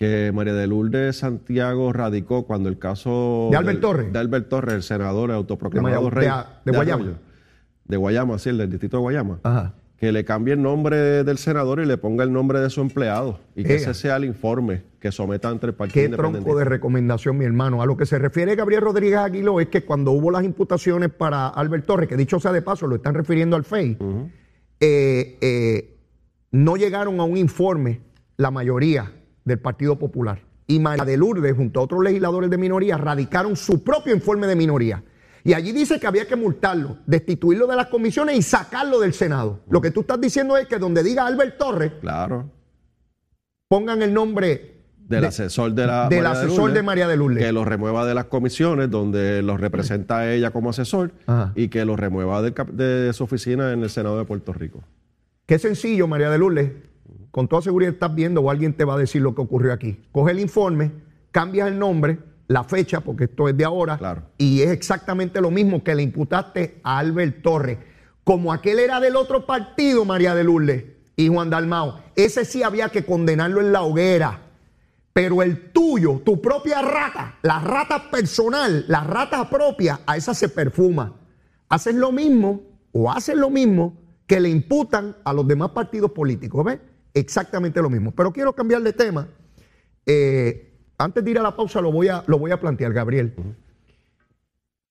[0.02, 4.12] que María de Lourdes Santiago radicó cuando el caso De Albert del- Torres.
[4.14, 7.04] de Albert Torres, el senador el autoproclamado De rey de- de Guayama.
[7.04, 7.18] Arroyo,
[7.86, 9.76] de Guayama, sí, el del distrito de Guayama, Ajá.
[9.98, 13.42] que le cambie el nombre del senador y le ponga el nombre de su empleado
[13.56, 17.38] y que ese sea el informe que someta ante el partido Qué tronco de recomendación,
[17.38, 17.84] mi hermano.
[17.84, 21.48] A lo que se refiere Gabriel Rodríguez Aguiló es que cuando hubo las imputaciones para
[21.48, 23.98] Albert Torres, que dicho sea de paso, lo están refiriendo al FEI,
[24.80, 25.98] eh, eh,
[26.50, 28.02] no llegaron a un informe
[28.38, 29.12] la mayoría
[29.46, 30.42] del Partido Popular.
[30.68, 34.56] Y María de Lourdes, junto a otros legisladores de minoría, radicaron su propio informe de
[34.56, 35.04] minoría.
[35.44, 39.62] Y allí dice que había que multarlo, destituirlo de las comisiones y sacarlo del Senado.
[39.70, 42.50] Lo que tú estás diciendo es que donde diga Albert Torres, Claro.
[43.68, 47.18] pongan el nombre del de- asesor de la del María asesor Lourdes, de María de
[47.18, 47.44] Lourdes.
[47.44, 51.52] que lo remueva de las comisiones donde los representa a ella como asesor Ajá.
[51.56, 54.84] y que lo remueva cap- de su oficina en el Senado de Puerto Rico.
[55.48, 56.72] Qué sencillo, María de Lourdes.
[57.32, 60.00] Con toda seguridad estás viendo o alguien te va a decir lo que ocurrió aquí.
[60.12, 60.92] Coge el informe,
[61.32, 64.24] cambias el nombre, la fecha, porque esto es de ahora, Claro.
[64.38, 67.78] y es exactamente lo mismo que le imputaste a Albert Torres.
[68.26, 70.84] Como aquel era del otro partido, María de Lourdes
[71.16, 74.42] y Juan Dalmao, ese sí había que condenarlo en la hoguera.
[75.14, 80.50] Pero el tuyo, tu propia rata, la rata personal, la rata propia, a esa se
[80.50, 81.14] perfuma.
[81.70, 83.94] Haces lo mismo o haces lo mismo
[84.28, 86.64] que le imputan a los demás partidos políticos.
[86.66, 86.80] ¿Ves?
[87.14, 88.12] Exactamente lo mismo.
[88.12, 89.28] Pero quiero cambiar de tema.
[90.06, 93.34] Eh, antes de ir a la pausa lo voy a, lo voy a plantear, Gabriel.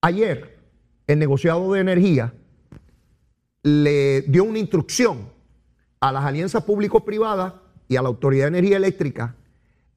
[0.03, 0.59] Ayer,
[1.07, 2.33] el negociado de energía
[3.63, 5.31] le dio una instrucción
[6.01, 7.55] a las alianzas público-privadas
[7.89, 9.37] y a la Autoridad de Energía Eléctrica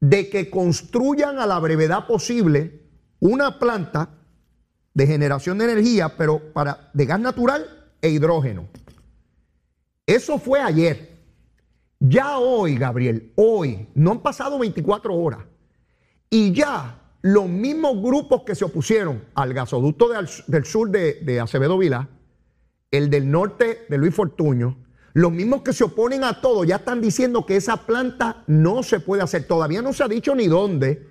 [0.00, 2.82] de que construyan a la brevedad posible
[3.20, 4.10] una planta
[4.92, 8.68] de generación de energía, pero para de gas natural e hidrógeno.
[10.06, 11.13] Eso fue ayer.
[12.06, 15.40] Ya hoy, Gabriel, hoy, no han pasado 24 horas.
[16.28, 20.10] Y ya los mismos grupos que se opusieron al gasoducto
[20.46, 22.10] del sur de, de Acevedo Vilá,
[22.90, 24.76] el del norte de Luis Fortuño,
[25.14, 29.00] los mismos que se oponen a todo, ya están diciendo que esa planta no se
[29.00, 29.46] puede hacer.
[29.46, 31.08] Todavía no se ha dicho ni dónde,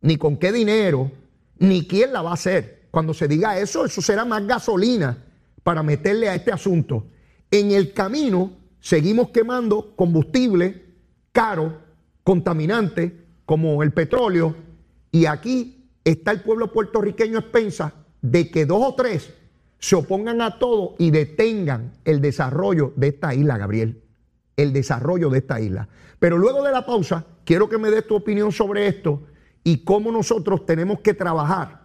[0.00, 1.10] ni con qué dinero,
[1.58, 2.86] ni quién la va a hacer.
[2.90, 5.22] Cuando se diga eso, eso será más gasolina
[5.62, 7.08] para meterle a este asunto.
[7.50, 10.84] En el camino seguimos quemando combustible
[11.32, 11.78] caro,
[12.22, 14.54] contaminante, como el petróleo,
[15.10, 19.32] y aquí está el pueblo puertorriqueño a expensas de que dos o tres
[19.78, 24.02] se opongan a todo y detengan el desarrollo de esta isla, Gabriel.
[24.54, 25.88] El desarrollo de esta isla.
[26.18, 29.22] Pero luego de la pausa, quiero que me des tu opinión sobre esto
[29.64, 31.84] y cómo nosotros tenemos que trabajar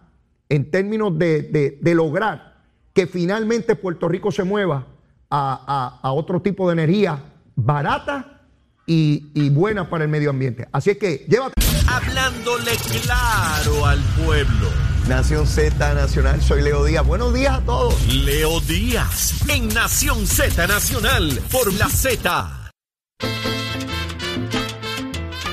[0.50, 2.60] en términos de, de- de lograr
[2.92, 4.86] que finalmente Puerto Rico se mueva
[5.30, 7.22] a, a- a otro tipo de energía
[7.54, 8.42] barata
[8.86, 10.68] y, y buena para el medio ambiente.
[10.72, 11.54] Así es que llévate.
[11.88, 14.68] Hablándole claro al pueblo.
[15.08, 17.04] Nación Z Nacional, soy Leo Díaz.
[17.06, 18.06] Buenos días a todos.
[18.06, 22.70] Leo Díaz, en Nación Z Nacional, por la Z.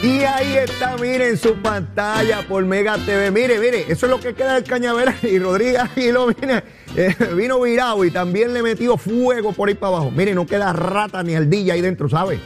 [0.08, 3.30] Y ahí está, miren su pantalla por Mega TV.
[3.30, 5.16] Mire, mire, eso es lo que queda del Cañaveral.
[5.24, 6.64] Y Rodríguez y lo viene,
[6.96, 10.12] eh, vino virado y también le metió fuego por ahí para abajo.
[10.12, 12.40] Mire, no queda rata ni ardilla ahí dentro, ¿sabe?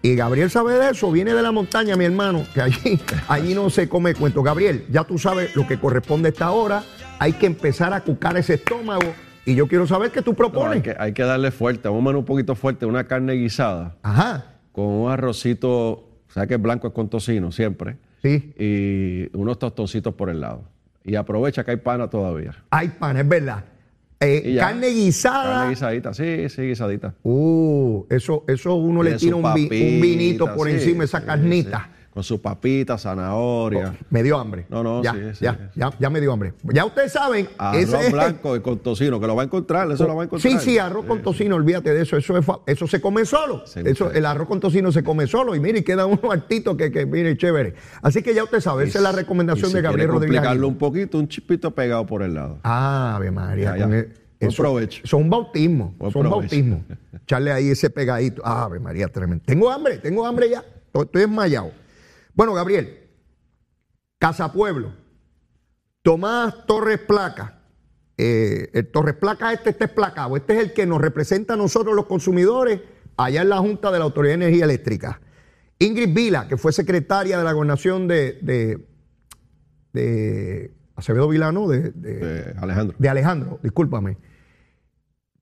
[0.00, 3.68] Y Gabriel sabe de eso, viene de la montaña, mi hermano, que allí, allí no
[3.68, 4.44] se come cuento.
[4.44, 6.84] Gabriel, ya tú sabes lo que corresponde a esta hora.
[7.18, 9.12] Hay que empezar a cucar ese estómago.
[9.44, 10.76] Y yo quiero saber qué tú No, propones.
[10.76, 14.52] hay, que, hay que darle fuerte, un menú un poquito fuerte, una carne guisada Ajá,
[14.70, 18.52] con un arrocito, o sea que es blanco es con tocino siempre, sí.
[18.58, 20.62] y unos tostoncitos por el lado.
[21.04, 22.54] Y aprovecha que hay pana todavía.
[22.70, 23.64] Hay pan, es verdad.
[24.20, 24.66] Eh, ya.
[24.68, 25.54] carne guisada.
[25.54, 27.14] Carne guisadita, sí, sí, guisadita.
[27.22, 31.04] Uh, eso, eso uno le Tiene tira un, vi- un papita, vinito por sí, encima,
[31.04, 31.88] esa sí, carnita.
[31.92, 31.97] sí.
[32.12, 33.94] Con su papita, zanahoria.
[34.10, 34.66] Me dio hambre.
[34.70, 35.80] No, no, ya, sí, sí, ya, sí.
[35.80, 36.54] ya, ya me dio hambre.
[36.64, 40.06] Ya ustedes saben, Arroz ese blanco y con tocino, que lo va a encontrar, eso
[40.06, 40.52] lo va a encontrar.
[40.52, 43.62] Sí, sí, arroz con tocino, olvídate de eso, eso, es eso se come solo.
[43.84, 46.90] Eso, el arroz con tocino se come solo y mire, y queda uno hartito que,
[46.90, 47.74] que mire, chévere.
[48.02, 50.42] Así que ya usted sabe, esa es la recomendación si de Gabriel Rodríguez.
[50.42, 50.66] Aguirre.
[50.66, 52.58] un poquito, un chipito pegado por el lado.
[52.64, 53.76] Ah, Ave María.
[53.76, 53.88] Ya,
[54.40, 55.02] eso, provecho.
[55.04, 55.94] Son bautismo.
[55.98, 56.40] Buen son provecho.
[56.40, 56.84] bautismo.
[57.22, 58.44] Echarle ahí ese pegadito.
[58.46, 59.44] Ave María, tremendo.
[59.44, 60.64] Tengo hambre, tengo hambre ya.
[60.86, 61.72] Estoy, estoy desmayado.
[62.38, 63.00] Bueno, Gabriel.
[64.20, 64.92] Casa Pueblo.
[66.02, 67.62] Tomás Torres Placa.
[68.16, 70.36] Eh, el Torres Placa este está esplacado.
[70.36, 72.80] Este es el que nos representa a nosotros los consumidores
[73.16, 75.20] allá en la Junta de la Autoridad de Energía Eléctrica.
[75.80, 78.86] Ingrid Vila, que fue secretaria de la gobernación de, de,
[79.92, 82.94] de Acevedo Vilano, de, de- Alejandro.
[83.00, 84.16] de Alejandro, discúlpame.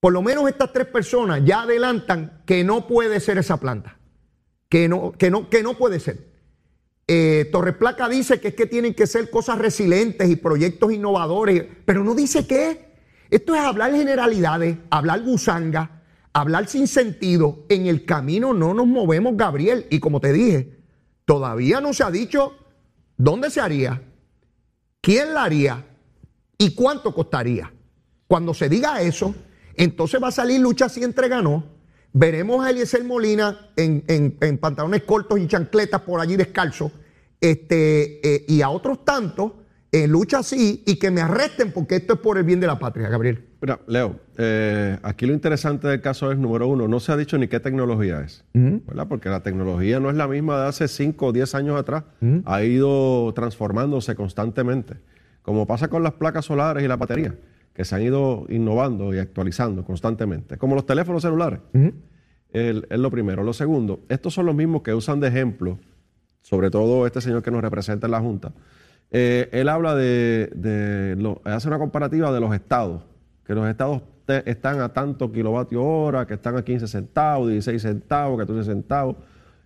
[0.01, 3.99] Por lo menos estas tres personas ya adelantan que no puede ser esa planta.
[4.71, 6.36] Que no, que no, que no puede ser.
[7.09, 11.65] Eh, Torres Placa dice que es que tienen que ser cosas resilientes y proyectos innovadores,
[11.85, 12.95] pero no dice qué.
[13.31, 17.65] Esto es hablar generalidades, hablar gusanga, hablar sin sentido.
[17.69, 19.87] En el camino no nos movemos, Gabriel.
[19.91, 20.81] Y como te dije,
[21.25, 22.55] todavía no se ha dicho
[23.17, 24.03] dónde se haría,
[25.01, 25.85] quién la haría
[26.59, 27.73] y cuánto costaría.
[28.27, 29.35] Cuando se diga eso,
[29.75, 31.76] entonces va a salir lucha si entre ganó.
[32.19, 36.91] Veremos a Eliezer Molina en, en- en pantalones cortos y chancletas por allí descalzo.
[37.43, 39.53] Este, eh, y a otros tantos
[39.93, 42.79] en lucha así y que me arresten porque esto es por el bien de la
[42.79, 43.45] patria, Gabriel.
[43.61, 47.37] Mira, Leo, eh, aquí lo interesante del caso es, número uno, no se ha dicho
[47.37, 49.07] ni qué tecnología es, ¿verdad?
[49.09, 52.05] Porque la tecnología no es la misma de hace 5 o 10 años atrás.
[52.47, 54.95] Ha ido transformándose constantemente,
[55.43, 57.35] como pasa con las placas solares y la batería,
[57.77, 61.61] que se han ido innovando y actualizando constantemente, como los teléfonos celulares.
[62.51, 63.43] El- es lo primero.
[63.43, 65.79] Lo segundo, estos son los mismos que usan de ejemplo,
[66.41, 68.53] sobre todo este señor que nos representa en la Junta.
[69.11, 73.03] Eh, él habla de, de lo- hace una comparativa de los estados,
[73.45, 77.83] que los estados te- están a tanto kilovatio hora, que están a 15 centavos, 16
[77.83, 79.17] centavos, 14 centavos,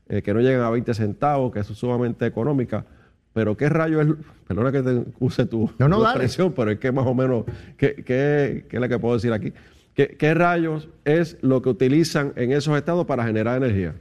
[0.09, 2.85] eh, que no llegan a 20 centavos, que es sumamente económica.
[3.33, 4.09] Pero qué rayo es,
[4.47, 6.15] perdona que te use tu, No, no, tu dale.
[6.17, 7.45] expresión, pero es que más o menos,
[7.77, 9.53] ¿qué, qué, qué es lo que puedo decir aquí?
[9.95, 13.95] ¿Qué, ¿Qué rayos es lo que utilizan en esos estados para generar energía?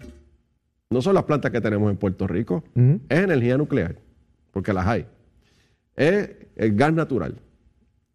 [0.90, 3.96] No son las plantas que tenemos en Puerto Rico, es energía nuclear,
[4.52, 5.06] porque las hay.
[5.96, 7.36] Es el gas natural.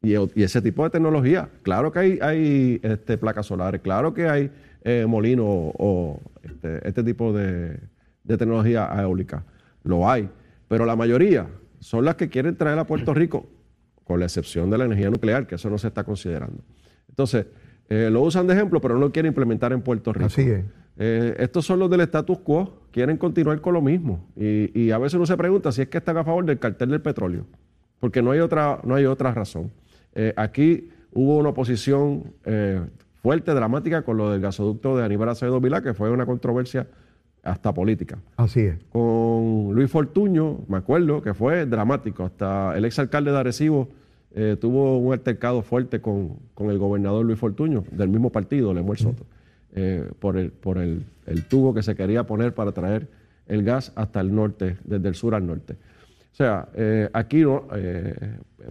[0.02, 4.28] Y, y ese tipo de tecnología, claro que hay, hay este, placas solares, claro que
[4.28, 4.50] hay
[4.82, 7.78] eh, molinos o, o, este, este tipo de,
[8.24, 9.44] de tecnología eólica,
[9.84, 10.28] lo hay.
[10.68, 11.48] Pero la mayoría
[11.80, 13.46] son las que quieren traer a Puerto Rico,
[14.04, 16.62] con la excepción de la energía nuclear, que eso no se está considerando.
[17.08, 17.46] Entonces,
[17.88, 20.26] eh, lo usan de ejemplo, pero no lo quieren implementar en Puerto Rico.
[20.26, 20.64] Así es.
[20.96, 24.28] Eh, estos son los del status quo, quieren continuar con lo mismo.
[24.36, 26.90] Y, y a veces uno se pregunta si es que están a favor del cartel
[26.90, 27.46] del petróleo,
[28.00, 29.72] porque no hay otra, no hay otra razón.
[30.14, 32.32] Eh, aquí hubo una oposición
[33.22, 36.86] fuerte, dramática, con lo del gasoducto de Aníbal Acevedo Vilá, que fue una controversia
[37.44, 38.18] hasta política.
[38.36, 38.76] Así es.
[38.90, 42.24] Con Luis Fortuño, me acuerdo que fue dramático.
[42.24, 43.88] Hasta el exalcalde de Arecibo
[44.34, 48.98] eh, tuvo un altercado fuerte con, con el gobernador Luis Fortuño, del mismo partido, Lemuel
[48.98, 49.26] Soto,
[49.74, 53.08] eh, por, el, por el, el tubo que se quería poner para traer
[53.46, 55.74] el gas hasta el norte, desde el sur al norte.
[56.32, 57.68] O sea, eh, aquí no,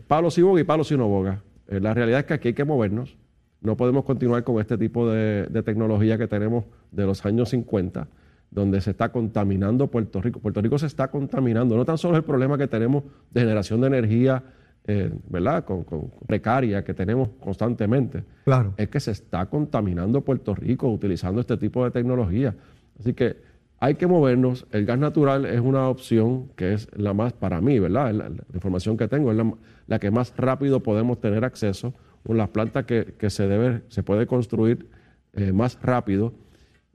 [0.08, 1.42] palo si boga y palo si no boga.
[1.68, 3.16] La realidad es que aquí hay que movernos.
[3.62, 8.08] No podemos continuar con este tipo de, de tecnología que tenemos de los años 50,
[8.54, 10.39] donde se está contaminando Puerto Rico.
[10.39, 11.76] Puerto Rico se está contaminando.
[11.76, 14.44] No tan solo el problema que tenemos de generación de energía,
[14.86, 15.66] eh, ¿verdad?
[15.66, 18.24] Con, con precaria que tenemos constantemente.
[18.46, 18.74] Claro.
[18.78, 22.56] Es que se está contaminando Puerto Rico utilizando este tipo de tecnología.
[23.00, 23.38] Así que
[23.80, 24.68] hay que movernos.
[24.72, 28.13] El gas natural es una opción que es la más, para mí, ¿verdad?
[28.13, 29.52] La, la información que tengo es la,
[29.88, 31.94] la, que más rápido podemos tener acceso.
[32.26, 34.88] Las plantas que, que se, debe, se puede construir
[35.34, 36.34] eh, más rápido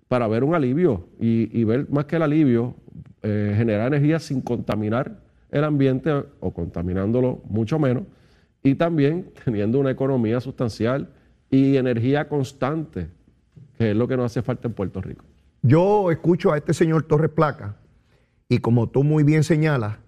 [0.09, 2.75] para ver un alivio y, ver más que el alivio,
[3.23, 8.05] eh, generar energía sin contaminar el ambiente o contaminándolo mucho menos
[8.62, 11.11] y también teniendo una economía sustancial
[11.51, 13.09] y energía constante,
[13.77, 15.25] que es lo que nos hace falta en Puerto Rico.
[15.62, 17.77] Yo escucho a este señor Torres Placa
[18.49, 19.99] y como tú muy bien señalas,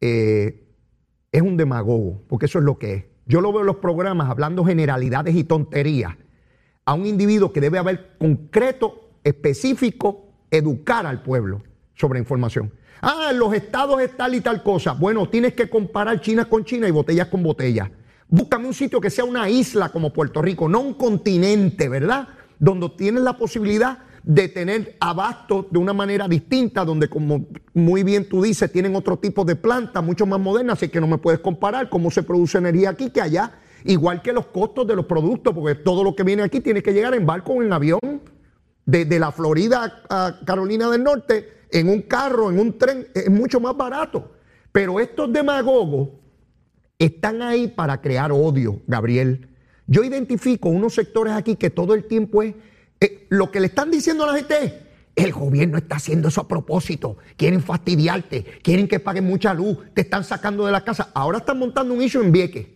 [0.00, 0.64] eh,
[1.32, 3.04] es un demagogo, porque eso es lo que es.
[3.26, 6.14] Yo lo veo en los programas hablando generalidades y tonterías
[6.84, 11.62] a un individuo que debe haber concreto, específico, educar al pueblo
[11.94, 12.72] sobre información.
[13.02, 14.92] Ah, en los estados es tal y tal cosa.
[14.92, 17.90] Bueno, tienes que comparar China con China y botellas con botellas.
[18.28, 22.28] Búscame un sitio que sea una isla como Puerto Rico, no un continente, ¿verdad?
[22.58, 28.28] Donde tienes la posibilidad de tener abasto de una manera distinta, donde como muy bien
[28.28, 31.40] tú dices, tienen otro tipo de plantas mucho más modernas, así que no me puedes
[31.40, 33.52] comparar cómo se produce energía aquí que allá,
[33.84, 36.92] igual que los costos de los productos, porque todo lo que viene aquí tiene que
[36.92, 38.00] llegar en barco o en avión,
[38.86, 43.60] desde la Florida a Carolina del Norte, en un carro, en un tren, es mucho
[43.60, 44.32] más barato.
[44.72, 46.10] Pero estos demagogos
[46.98, 49.48] están ahí para crear odio, Gabriel.
[49.86, 52.54] Yo identifico unos sectores aquí que todo el tiempo es
[53.00, 54.72] eh, lo que le están diciendo a la gente es,
[55.16, 57.16] el gobierno está haciendo eso a propósito.
[57.36, 61.10] Quieren fastidiarte, quieren que paguen mucha luz, te están sacando de la casa.
[61.14, 62.66] Ahora están montando un issue en Vieques,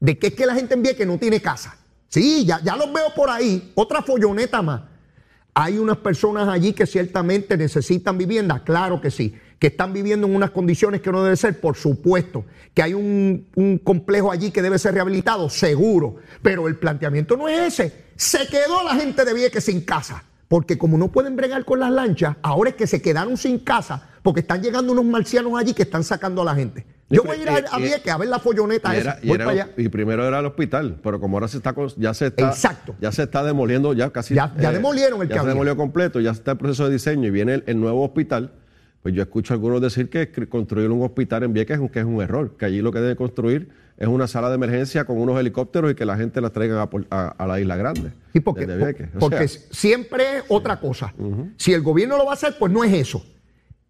[0.00, 1.78] de que es que la gente en Vieques no tiene casa.
[2.08, 4.93] Sí, ya, ya los veo por ahí, otra folloneta más.
[5.54, 9.34] Hay unas personas allí que ciertamente necesitan vivienda, claro que sí.
[9.58, 12.44] Que están viviendo en unas condiciones que no debe ser, por supuesto.
[12.74, 16.16] Que hay un, un complejo allí que debe ser rehabilitado, seguro.
[16.42, 18.04] Pero el planteamiento no es ese.
[18.16, 20.24] Se quedó la gente de Vieques sin casa.
[20.48, 24.08] Porque como no pueden bregar con las lanchas, ahora es que se quedaron sin casa
[24.24, 26.86] porque están llegando unos marcianos allí que están sacando a la gente.
[27.10, 29.10] Yo voy a ir a, a Vieques a ver la folloneta y, esa.
[29.12, 29.72] era, y, Voy era- para allá.
[29.76, 32.96] y primero era el hospital, pero como ahora se está ya se está Exacto.
[33.00, 36.20] ya se está demoliendo ya casi eh, Ya- ya demolieron el ya se demolió completo,
[36.20, 38.52] ya está el proceso de diseño y viene el, el nuevo hospital.
[39.02, 41.98] Pues yo escucho a algunos decir que construir un hospital en Vieques es un, que
[41.98, 45.18] es un error, que allí lo que debe construir es una sala de emergencia con
[45.18, 48.12] unos helicópteros y que la gente la traigan a, por- a- a la isla grande.
[48.32, 49.08] Desde Vieques.
[49.16, 51.12] O porque sea, siempre es otra cosa.
[51.58, 53.22] Si el gobierno lo va a hacer, pues no es eso.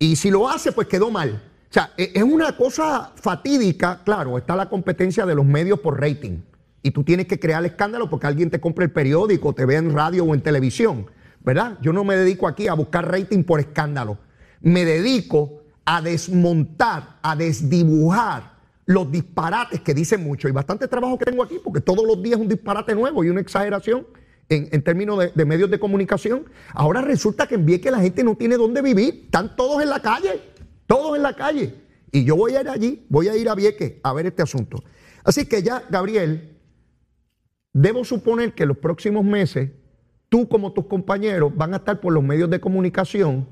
[0.01, 1.41] Y si lo hace, pues quedó mal.
[1.75, 4.01] Sea, e- es una cosa fatídica.
[4.05, 6.39] Claro, está la competencia de los medios por rating.
[6.83, 9.93] Y tú tienes que crear escándalo porque alguien te compra el periódico, te ve en
[9.93, 11.11] radio o en televisión.
[11.41, 11.77] ¿Verdad?
[11.83, 14.19] Yo no me dedico aquí a buscar rating por escándalo.
[14.61, 18.55] Me dedico a desmontar, a desdibujar
[18.87, 20.47] los disparates que dicen mucho.
[20.47, 23.31] Y bastante trabajo que tengo aquí porque todos los días es un disparate nuevo y
[23.31, 24.07] una exageración
[24.49, 26.45] en, términos de, medios de comunicación.
[26.73, 29.23] Ahora resulta que en que la gente no tiene dónde vivir.
[29.25, 30.54] Están todos en la calle.
[30.87, 31.75] Todos en la calle.
[32.13, 34.83] Y yo voy a ir allí, voy a ir a Vieques a ver este asunto.
[35.25, 36.59] Así que ya, Gabriel,
[37.73, 39.71] debo suponer que los próximos meses,
[40.29, 43.49] tú como tus compañeros van a estar por los medios de comunicación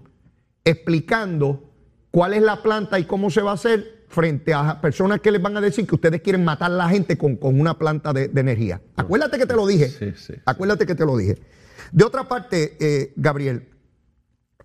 [0.64, 1.72] explicando
[2.10, 5.40] cuál es la planta y cómo se va a hacer frente a personas que les
[5.40, 8.28] van a decir que ustedes quieren matar a la gente con, con una planta de,
[8.28, 8.80] de energía.
[8.94, 9.88] Acuérdate que te lo dije.
[9.88, 10.34] Sí, sí.
[10.44, 11.38] Acuérdate que te lo dije.
[11.90, 13.70] De otra parte, eh, Gabriel,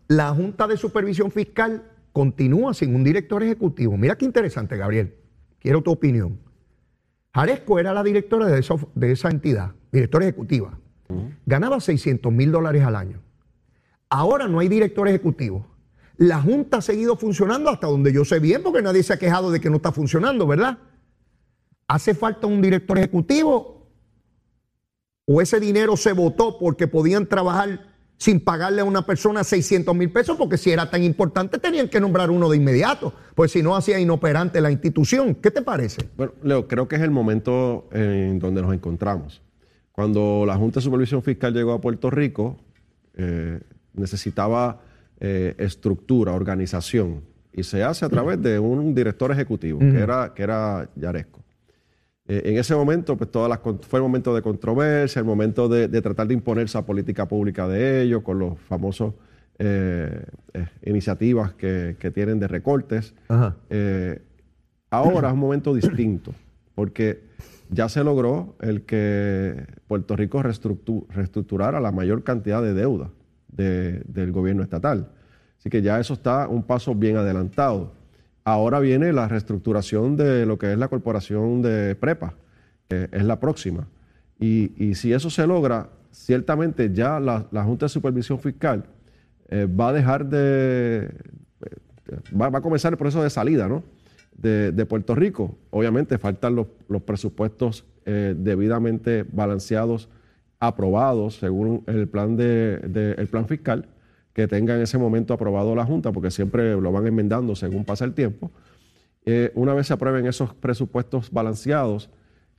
[0.07, 3.95] la Junta de Supervisión Fiscal continúa sin un director ejecutivo.
[3.95, 5.13] Mira qué interesante, Gabriel.
[5.59, 6.39] Quiero tu opinión.
[7.31, 10.79] Jaresco era la directora de de esa entidad, directora ejecutiva.
[11.45, 13.21] Ganaba 600 mil dólares al año.
[14.09, 15.67] Ahora no hay director ejecutivo.
[16.15, 19.51] La Junta ha seguido funcionando hasta donde yo sé bien, porque nadie se ha quejado
[19.51, 20.79] de que no está funcionando, ¿verdad?
[21.87, 23.91] ¿Hace falta un director ejecutivo?
[25.27, 30.11] ¿O ese dinero se votó porque podían trabajar sin pagarle a una persona 600 mil
[30.11, 30.37] pesos?
[30.37, 33.99] Porque si era tan importante tenían que nombrar uno de inmediato, pues si no hacía
[33.99, 35.35] inoperante la institución.
[35.35, 36.09] ¿Qué te parece?
[36.17, 39.41] Bueno, Leo, creo que es el momento en donde nos encontramos.
[39.91, 42.57] Cuando la Junta de Supervisión Fiscal llegó a Puerto Rico,
[43.15, 43.59] eh,
[43.93, 44.81] necesitaba
[45.19, 50.43] eh, estructura, organización, y se hace a través de un director ejecutivo, que, era, que
[50.43, 51.43] era Yaresco.
[52.27, 55.87] Eh, en ese momento, pues todas las, fue el momento de controversia, el momento de,
[55.87, 59.13] de tratar de imponer esa política pública de ellos, con los famosos
[59.59, 60.23] eh,
[60.53, 63.13] eh, iniciativas que, que tienen de recortes.
[64.89, 66.33] Ahora es un momento distinto,
[66.75, 67.21] porque
[67.69, 73.09] ya se logró el que Puerto Rico reestructu- reestructurara la mayor cantidad de deuda
[73.51, 75.09] de- del gobierno estatal.
[75.59, 77.91] Así que ya eso está un paso bien adelantado.
[78.47, 82.35] Ahora viene la reestructuración de lo que es la corporación de prepa,
[82.87, 83.89] que es la próxima.
[84.39, 88.85] Y, y si eso se logra, ciertamente ya la, Junta de Supervisión Fiscal
[89.49, 91.09] eh, va a dejar de,
[92.39, 93.83] va, va a comenzar el proceso de salida, ¿no?
[94.37, 95.57] de, de Puerto Rico.
[95.69, 100.07] Obviamente faltan los, los presupuestos eh, debidamente balanceados,
[100.61, 103.89] aprobados según el plan, de, de- el plan fiscal
[104.37, 108.05] que tenga en ese momento aprobado la Junta, porque siempre lo van enmendando según pasa
[108.05, 108.51] el tiempo.
[109.25, 112.11] Eh, una vez se aprueben esos presupuestos balanceados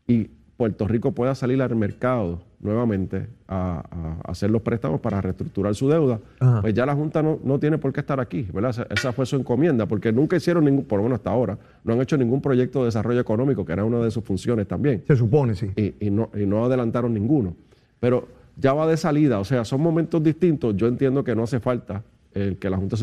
[0.05, 0.25] y
[0.57, 3.85] Puerto Rico pueda salir al mercado nuevamente a,
[4.25, 6.63] a hacer los préstamos para reestructurar su deuda, Ajá.
[6.63, 8.71] pues ya la Junta no, no tiene por qué estar aquí, ¿verdad?
[8.71, 11.93] Esa, esa fue su encomienda, porque nunca hicieron ningún, por lo menos hasta ahora, no
[11.93, 15.15] han hecho ningún proyecto de desarrollo económico, que era una de sus funciones también Se
[15.15, 15.71] supone, sí.
[15.77, 17.55] y, y no, y no adelantaron ninguno.
[18.01, 18.27] Pero
[18.61, 20.77] ya va de salida, o sea, son momentos distintos.
[20.77, 22.03] Yo entiendo que no hace falta
[22.35, 22.97] el que la Junta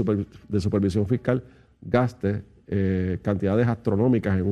[0.49, 1.43] de Supervisión Fiscal
[1.81, 4.45] gaste eh, cantidades astronómicas en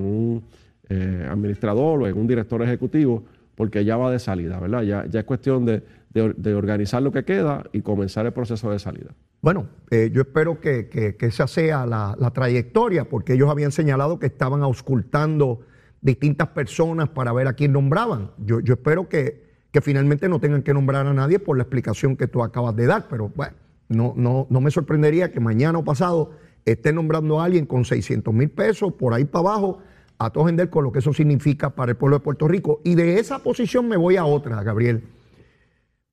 [0.00, 0.42] un,
[0.88, 3.22] eh, administrador o en un director ejecutivo,
[3.54, 4.82] porque ya va de salida, ¿verdad?
[4.82, 8.32] Ya, ya es cuestión de, de or- de organizar lo que queda y comenzar el
[8.32, 9.10] proceso de salida.
[9.42, 14.26] Bueno, eh, yo espero que, que- esa sea la, trayectoria, porque ellos habían señalado que
[14.26, 15.60] estaban auscultando
[16.00, 18.30] distintas personas para ver a quién nombraban.
[18.38, 22.26] Yo espero que, que finalmente no tengan que nombrar a nadie por la explicación que
[22.26, 23.54] tú acabas de dar, pero bueno,
[23.88, 26.32] no, no, no me sorprendería que mañana o pasado
[26.64, 29.78] estén nombrando a alguien con 600 mil pesos por ahí para abajo,
[30.18, 32.80] a todo gender con lo que eso significa para el pueblo de Puerto Rico.
[32.84, 35.02] Y de esa posición me voy a otra, Gabriel.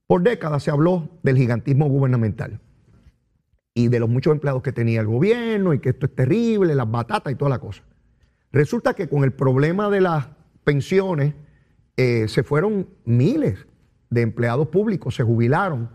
[0.08, 2.62] Por décadas se habló del gigantismo gubernamental
[3.74, 6.90] y de los muchos empleados que tenía el gobierno y que esto es terrible, las
[6.90, 7.84] batatas y toda la cosa.
[8.52, 10.30] Resulta que con el problema de las
[10.64, 11.34] pensiones
[11.98, 13.66] eh, se fueron miles
[14.10, 15.90] de empleados públicos, se jubilaron.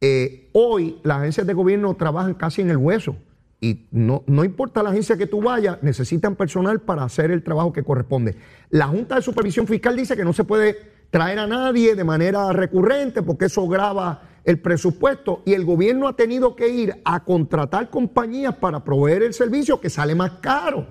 [0.00, 3.16] Eh, hoy las agencias de gobierno trabajan casi en el hueso
[3.60, 7.72] y no, no importa la agencia que tú vayas, necesitan personal para hacer el trabajo
[7.72, 8.36] que corresponde.
[8.70, 10.78] La Junta de Supervisión Fiscal dice que no se puede
[11.10, 16.16] traer a nadie de manera recurrente porque eso grava el presupuesto y el gobierno ha
[16.16, 20.86] tenido que ir a contratar compañías para proveer el servicio que sale más caro.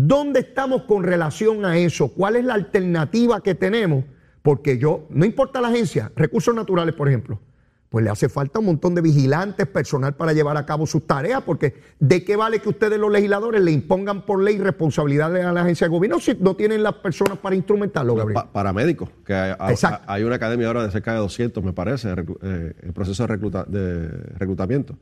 [0.00, 2.08] ¿Dónde estamos con relación a eso?
[2.08, 4.04] ¿Cuál es la alternativa que tenemos?
[4.42, 7.40] Porque yo, no importa la agencia, recursos naturales, por ejemplo,
[7.88, 11.42] pues le hace falta un montón de vigilantes, personal para llevar a cabo sus tareas,
[11.46, 15.62] porque ¿de qué vale que ustedes los legisladores le impongan por ley responsabilidades a la
[15.62, 18.34] agencia de gobierno si no tienen las personas para instrumentarlo, Gabriel?
[18.34, 20.04] Pa- paramédicos, que hay, Exacto.
[20.12, 22.10] hay una academia ahora de cerca de 200, me parece,
[22.42, 24.94] eh, el proceso de, recluta- de reclutamiento.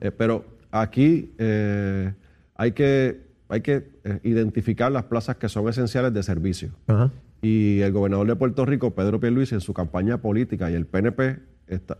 [0.00, 2.12] Eh, pero aquí eh,
[2.56, 6.70] hay que, hay que eh, identificar las plazas que son esenciales de servicio.
[6.86, 7.10] Ajá.
[7.42, 11.40] Y el gobernador de Puerto Rico, Pedro Pierluisi, en su campaña política y el PNP,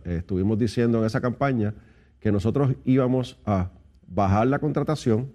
[0.05, 1.75] estuvimos diciendo en esa campaña
[2.19, 3.69] que nosotros íbamos a
[4.07, 5.31] bajar la contratación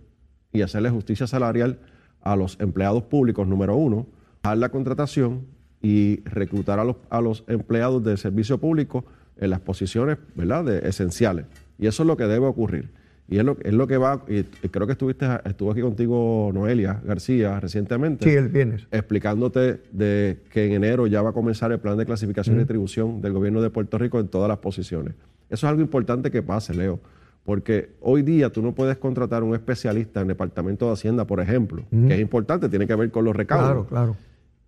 [0.53, 1.79] y hacerle justicia salarial
[2.21, 4.09] a los empleados públicos, número uno,
[4.43, 5.47] bajar la contratación
[5.81, 9.05] y reclutar a los, a los empleados del servicio público
[9.37, 10.65] en las posiciones ¿verdad?
[10.65, 11.47] De, esenciales.
[11.79, 12.91] Y eso es lo que debe ocurrir.
[13.31, 17.01] Y es lo, es lo que va, y creo que estuviste, estuvo aquí contigo Noelia
[17.05, 18.87] García recientemente Sí, el viernes.
[18.91, 23.21] explicándote de que en enero ya va a comenzar el plan de clasificación y distribución
[23.21, 25.15] del gobierno de Puerto Rico en todas las posiciones.
[25.51, 27.01] Eso es algo importante que pase, Leo,
[27.45, 31.41] porque hoy día tú no puedes contratar un especialista en el Departamento de Hacienda, por
[31.41, 33.67] ejemplo, que es importante, tiene que ver con los recaudos.
[33.69, 34.17] Claro, claro.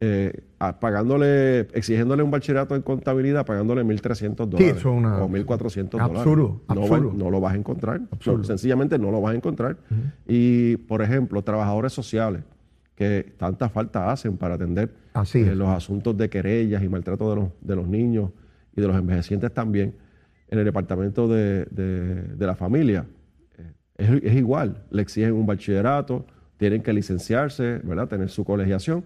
[0.02, 0.32] Eh,
[0.80, 6.20] pagándole, exigiéndole un bachillerato en contabilidad, pagándole 1.300 dólares una- o 1.400 dólares.
[6.20, 6.86] Absurdo, No, va-
[7.18, 8.00] no lo vas a encontrar.
[8.10, 8.44] Absurdo.
[8.44, 9.76] Sencillamente no lo vas a encontrar.
[10.26, 12.42] Y, por ejemplo, trabajadores sociales
[12.94, 17.36] que tanta falta hacen para atender Así eh, los asuntos de querellas y maltrato de
[17.36, 18.30] los, de los niños
[18.76, 19.94] y de los envejecientes también
[20.48, 23.06] en el departamento de, de- de la familia.
[23.58, 23.64] Eh,
[23.98, 26.26] Es, es igual, le exigen un bachillerato,
[26.56, 28.08] tienen que licenciarse, ¿verdad?
[28.08, 29.04] Tener su colegiación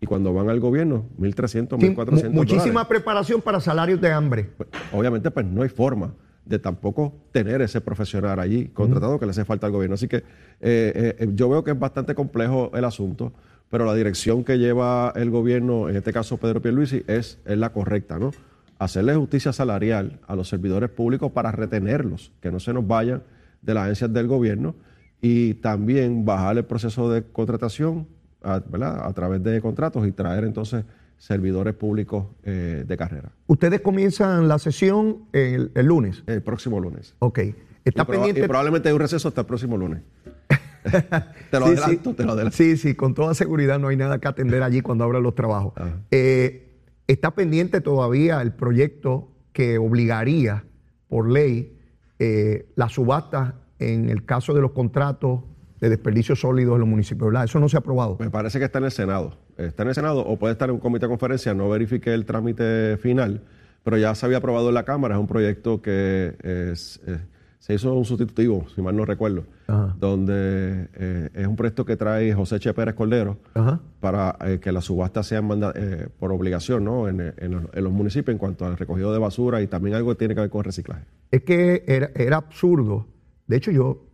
[0.00, 2.88] y cuando van al gobierno, 1.300, Sí, 1.400 mu- muchísima dólares.
[2.88, 4.50] preparación para salarios de hambre.
[4.56, 9.30] Pues, obviamente, pues no hay forma de tampoco tener ese profesional allí contratado que le
[9.30, 9.94] hace falta al gobierno.
[9.94, 10.22] Así que eh,
[10.60, 13.32] eh, eh, yo veo que es bastante complejo el asunto,
[13.68, 17.72] pero la dirección que lleva el gobierno, en este caso Pedro Pierluisi, es, es la
[17.72, 18.30] correcta, ¿no?
[18.78, 23.22] Hacerle justicia salarial a los servidores públicos para retenerlos, que no se nos vayan
[23.62, 24.76] de las agencias del gobierno
[25.22, 28.06] y también bajar el proceso de contratación
[28.42, 29.06] a, ¿verdad?
[29.06, 30.84] a través de contratos y traer entonces
[31.18, 33.30] servidores públicos eh, de carrera.
[33.46, 36.22] Ustedes comienzan la sesión el, el lunes.
[36.26, 37.14] El próximo lunes.
[37.20, 37.40] Ok.
[37.84, 38.40] Está pendiente.
[38.40, 40.02] y probablemente hay un receso hasta el próximo lunes.
[41.50, 42.16] te lo Sí, adelanto, sí.
[42.16, 42.56] te lo adelanto.
[42.56, 45.72] Sí, sí, con toda seguridad no hay nada que atender allí cuando abran los trabajos.
[46.10, 46.68] Eh,
[47.06, 50.64] está pendiente todavía el proyecto que obligaría
[51.08, 51.78] por ley
[52.18, 55.40] eh, las subastas en el caso de los contratos
[55.80, 57.28] de desperdicios sólidos en los municipios.
[57.30, 57.44] ¿verdad?
[57.44, 58.16] Eso no se ha aprobado.
[58.20, 59.36] Me parece que está en el Senado.
[59.56, 62.24] Está en el Senado o puede estar en un comité de conferencia, no verifique el
[62.26, 63.42] trámite final,
[63.84, 65.14] pero ya se había aprobado en la Cámara.
[65.14, 67.18] Es un proyecto que es, eh,
[67.58, 69.96] se hizo un sustitutivo, si mal no recuerdo, Ajá.
[69.98, 73.80] donde eh, es un proyecto que trae José Che Pérez Cordero Ajá.
[74.00, 77.08] para eh, que las subastas sean manda- eh, por obligación ¿no?
[77.08, 80.10] en, en los- en los municipios en cuanto al recogido de basura y también algo
[80.10, 81.04] que tiene que ver con reciclaje.
[81.30, 83.06] Es que era, era absurdo.
[83.48, 84.04] De hecho, yo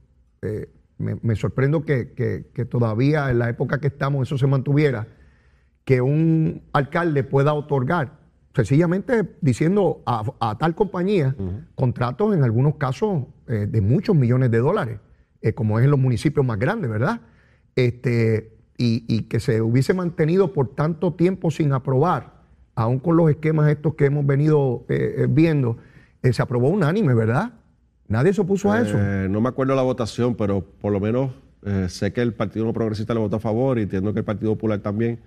[0.99, 5.07] me, me sorprendo que, que- que todavía en la época que estamos eso se mantuviera,
[5.84, 8.18] que un alcalde pueda otorgar,
[8.55, 11.34] sencillamente diciendo a, a tal compañía,
[11.74, 15.01] contratos en algunos casos eh, de muchos millones de dólares,
[15.40, 17.20] eh, como es en los municipios más grandes, ¿verdad?
[17.74, 22.43] Este, y, y que se hubiese mantenido por tanto tiempo sin aprobar,
[22.74, 25.78] aún con los esquemas estos que hemos venido eh, viendo,
[26.22, 27.53] se aprobó unánime, ¿verdad?
[28.09, 28.97] Nadie se opuso a eso.
[28.99, 31.31] Eh, no me acuerdo la votación, pero por lo menos
[31.65, 34.25] eh, sé que el Partido No Progresista le votó a favor y entiendo que el
[34.25, 35.21] Partido Popular también.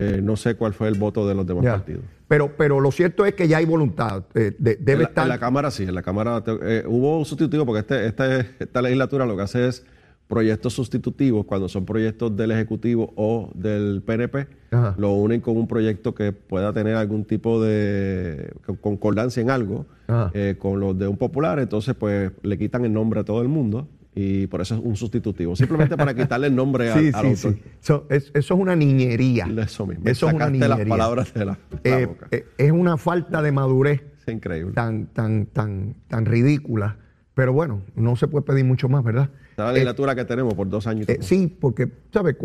[0.00, 1.72] Eh, no sé cuál fue el voto de los demás Ya.
[1.72, 2.04] partidos.
[2.28, 4.22] Pero, pero lo cierto es que ya hay voluntad.
[4.36, 5.24] eh, de- debe en, la, estar.
[5.24, 8.46] en la Cámara sí, en la Cámara te- eh, hubo un sustitutivo porque este, este-
[8.60, 9.84] esta legislatura lo que hace es
[10.28, 14.94] proyectos sustitutivos cuando son proyectos del Ejecutivo o del PNP, Ajá.
[14.98, 19.86] lo unen con un proyecto que pueda tener algún tipo de con- concordancia en algo
[20.34, 23.48] eh, con los de un popular, entonces pues le quitan el nombre a todo el
[23.48, 27.36] mundo y por eso es un sustitutivo, simplemente para quitarle el nombre a- sí, al
[27.36, 27.54] sí, autor.
[27.54, 27.70] sí.
[27.80, 29.46] So, es- eso es una niñería.
[29.58, 30.04] Eso mismo.
[30.06, 30.76] Eso es una niñería.
[30.76, 32.28] las palabras de la, la Eh, boca.
[32.32, 34.72] eh, es una falta de madurez es increíble.
[34.74, 36.96] tan, tan, tan, tan ridícula.
[37.34, 39.30] Pero bueno, no se puede pedir mucho más, ¿verdad?
[39.64, 41.08] La Eh, legislatura que tenemos por dos años.
[41.08, 42.36] Eh, sí, porque, ¿sabes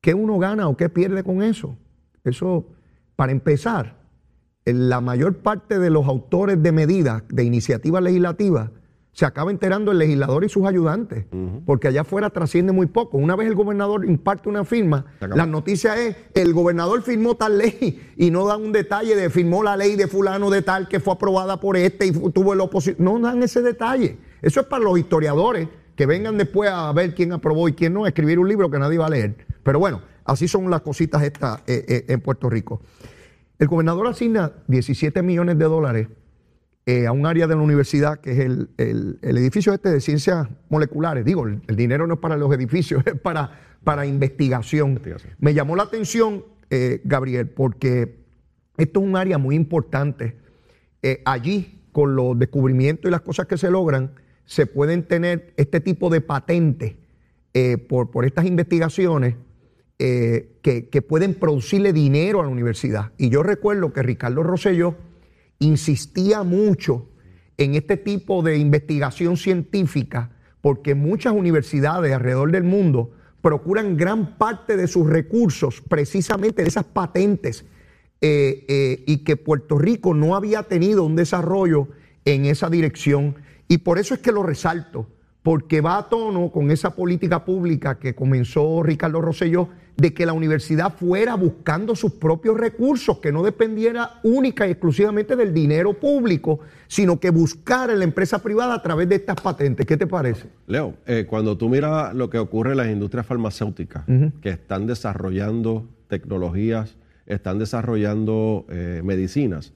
[0.00, 1.76] qué uno gana o qué pierde con eso?
[2.24, 2.66] Eso,
[3.16, 3.96] para empezar,
[4.64, 8.70] eh, la mayor parte de los autores de medidas, de iniciativas legislativas,
[9.12, 11.24] se acaba enterando el legislador y sus ayudantes,
[11.66, 13.18] porque allá afuera trasciende muy poco.
[13.18, 18.12] Una vez el gobernador imparte una firma, la noticia es, el gobernador firmó tal ley
[18.16, 21.14] y no dan un detalle de firmó la ley de fulano de tal que fue
[21.14, 22.96] aprobada por este y tuvo el oposición.
[23.00, 24.18] No dan ese detalle.
[24.40, 25.66] Eso es para los historiadores
[25.98, 28.78] que vengan después a ver quién aprobó y quién no, a escribir un libro que
[28.78, 29.34] nadie va a leer.
[29.64, 32.80] Pero bueno, así son las cositas estas eh, eh, en Puerto Rico.
[33.58, 36.06] El gobernador asigna 17 millones de dólares
[36.86, 40.00] eh, a un área de la universidad que es el, el- el edificio este de
[40.00, 41.24] ciencias moleculares.
[41.24, 44.90] Digo, el, el dinero no es para los edificios, es para, para investigación.
[44.90, 45.34] Investigación.
[45.40, 46.44] Me llamó la atención,
[47.02, 48.20] Gabriel, porque
[48.76, 50.36] esto es un área muy importante.
[51.24, 54.12] Allí, con los descubrimientos y las cosas que se logran,
[54.48, 56.94] se pueden tener este tipo de patentes
[57.52, 59.34] eh, por, por estas investigaciones
[59.98, 63.12] eh, que, que pueden producirle dinero a la universidad.
[63.18, 64.96] Y yo recuerdo que Ricardo Rosselló
[65.58, 67.10] insistía mucho
[67.58, 70.30] en este tipo de investigación científica
[70.62, 73.10] porque muchas universidades alrededor del mundo
[73.42, 77.66] procuran gran parte de sus recursos precisamente de esas patentes
[78.22, 81.88] eh, y que Puerto Rico no había tenido un desarrollo
[82.24, 83.36] en esa dirección.
[83.68, 85.06] Y por eso es que lo resalto,
[85.42, 90.32] porque va a tono con esa política pública que comenzó Ricardo Rosselló de que la
[90.32, 96.60] universidad fuera buscando sus propios recursos, que no dependiera única y exclusivamente del dinero público,
[96.86, 99.84] sino que buscara en la empresa privada a través de estas patentes.
[99.86, 100.46] ¿Qué te parece?
[100.68, 104.04] Leo, eh, cuando tú miras lo que ocurre en las industrias farmacéuticas,
[104.40, 106.96] que están desarrollando tecnologías,
[107.26, 109.74] están desarrollando eh, medicinas,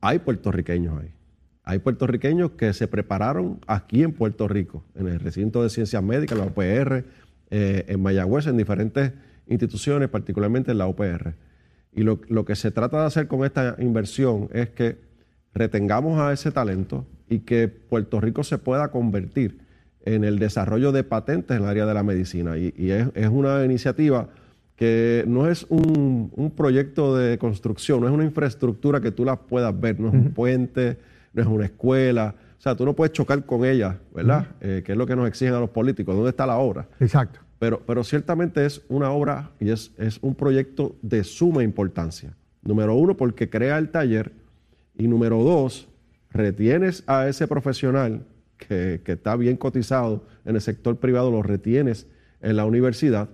[0.00, 1.12] hay puertorriqueños ahí.
[1.70, 6.36] Hay puertorriqueños que se prepararon aquí en Puerto Rico, en el recinto de ciencias médicas,
[6.36, 7.04] la UPR,
[7.48, 9.12] eh, en Mayagüez, en diferentes
[9.46, 11.34] instituciones, particularmente en la UPR.
[11.92, 14.98] Y lo, lo que se trata de hacer con esta inversión es que
[15.54, 19.60] retengamos a ese talento y que Puerto Rico se pueda convertir
[20.04, 22.58] en el desarrollo de patentes en el área de la medicina.
[22.58, 24.28] Y, y es, es una iniciativa
[24.74, 29.36] que no es un, un proyecto de construcción, no es una infraestructura que tú la
[29.36, 30.98] puedas ver, no es un puente,
[31.32, 32.34] no es una escuela.
[32.58, 34.48] O sea, tú no puedes chocar con ella, ¿verdad?
[34.60, 36.14] Eh, que es lo que nos exigen a los políticos.
[36.14, 36.86] ¿Dónde está la obra?
[37.00, 37.40] Exacto.
[37.58, 42.34] Pero, pero ciertamente es una obra y es, es un proyecto de suma importancia.
[42.62, 44.32] Número uno, porque crea el taller.
[44.94, 45.88] Y número dos,
[46.30, 48.26] retienes a ese profesional
[48.58, 52.06] que, que está bien cotizado en el sector privado, lo retienes
[52.42, 53.30] en la universidad.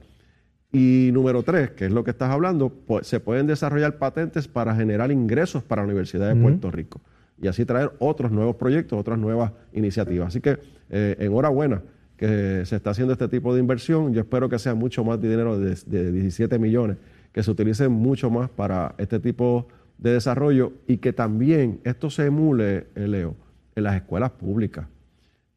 [0.73, 4.75] Y número tres, que es lo que estás hablando, pues, se pueden desarrollar patentes para
[4.77, 7.01] generar ingresos para la Universidad de Puerto Rico
[7.41, 10.29] y así traer otros nuevos proyectos, otras nuevas iniciativas.
[10.29, 10.59] Así que
[10.91, 11.83] eh, enhorabuena
[12.17, 14.15] que se está haciendo este tipo de inversión.
[14.15, 16.97] Yo espero que sea mucho más dinero de, de 17 millones,
[17.33, 19.69] que se utilice mucho más para este tipo
[19.99, 23.37] de desarrollo y que también esto se emule, eh, Leo,
[23.75, 24.87] en las escuelas públicas.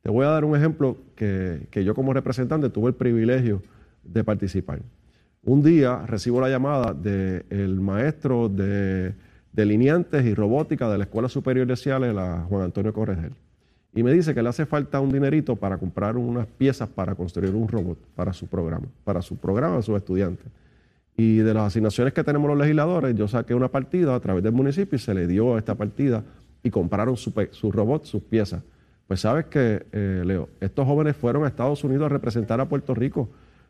[0.02, 3.62] Te voy a dar un ejemplo que, que yo como representante tuve el privilegio
[4.04, 4.82] de participar.
[5.44, 9.14] Un día recibo la llamada del maestro de
[9.52, 13.34] delineantes y robótica de la Escuela Superior de Ciales, la Juan Antonio Corregel.
[13.94, 17.56] Y me dice que le hace falta un dinerito para comprar unas piezas para construir
[17.56, 20.46] un robot para su programa, para su programa, a sus estudiantes.
[21.18, 24.54] Y de las asignaciones que tenemos los legisladores, yo saqué una partida a través del
[24.54, 26.24] municipio y se le dio esta partida
[26.64, 27.34] y compraron su,
[27.72, 28.62] robot, sus piezas.
[29.08, 32.94] Pues sabes que, eh, Leo, estos jóvenes fueron a Estados Unidos a representar a Puerto
[32.94, 33.30] Rico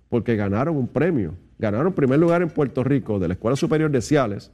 [0.09, 1.33] porque ganaron un premio.
[1.57, 4.51] Ganaron primer lugar en Puerto Rico de la Escuela Superior de Ciales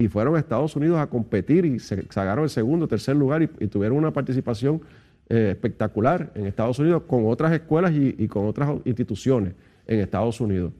[0.00, 3.48] y fueron a Estados Unidos a competir y se sacaron el segundo, tercer lugar y,
[3.66, 4.80] tuvieron una participación
[5.28, 9.54] eh, espectacular en Estados Unidos con otras escuelas y, con otras instituciones
[9.88, 10.72] en Estados Unidos.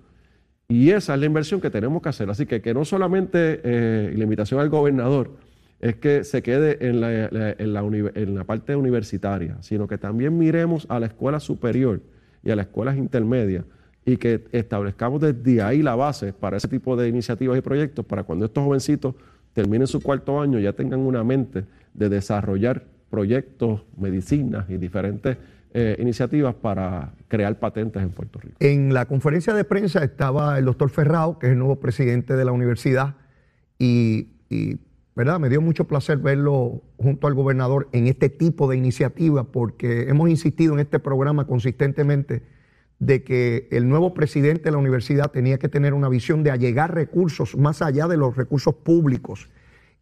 [0.68, 2.30] Y esa es la inversión que tenemos que hacer.
[2.30, 5.32] Así que que no solamente eh, la invitación al gobernador
[5.80, 7.80] es que se quede en la, en, la,
[8.14, 12.02] en la parte universitaria, sino que también miremos a la escuela superior
[12.44, 13.64] y a las escuelas intermedias
[14.09, 18.22] y que establezcamos desde ahí la base para ese tipo de iniciativas y proyectos para
[18.22, 19.14] cuando estos jovencitos
[19.52, 25.36] terminen su cuarto año ya tengan una mente de desarrollar proyectos, medicinas y diferentes
[25.74, 28.56] eh, iniciativas para crear patentes en Puerto Rico.
[28.61, 32.44] En la conferencia de prensa estaba el doctor Ferrao, que es el nuevo presidente de
[32.46, 33.16] la universidad,
[33.78, 34.28] y,
[35.14, 35.38] ¿verdad?
[35.38, 40.30] me dio mucho placer verlo junto al gobernador en este tipo de iniciativas, porque hemos
[40.30, 42.42] insistido en este programa consistentemente
[42.99, 46.94] de que el nuevo presidente de la universidad tenía que tener una visión de allegar
[46.94, 49.49] recursos más allá de los recursos públicos.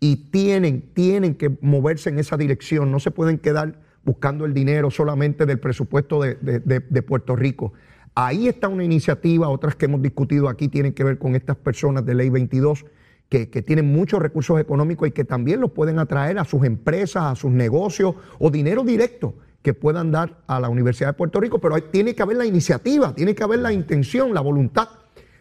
[0.00, 2.90] Y tienen, tienen que moverse en esa dirección.
[2.90, 7.72] No se pueden quedar buscando el dinero solamente del presupuesto de, Puerto Rico.
[8.14, 12.06] Ahí está una iniciativa, otras que hemos discutido aquí tienen que ver con estas personas
[12.06, 12.86] de Ley 22
[13.28, 17.24] que, que, tienen muchos recursos económicos y que también los pueden atraer a sus empresas,
[17.24, 19.34] a sus negocios o dinero directo
[19.66, 23.12] que puedan dar a la Universidad de Puerto Rico, pero tiene que haber la iniciativa,
[23.12, 24.90] tiene que haber la intención, la voluntad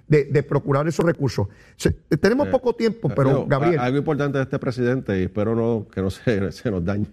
[0.08, 1.48] de, procurar esos recursos.
[2.20, 3.78] tenemos eh, poco tiempo, pero Gabriel.
[3.78, 7.06] Algo importante de este presidente, y espero no, que no se, se nos dañe,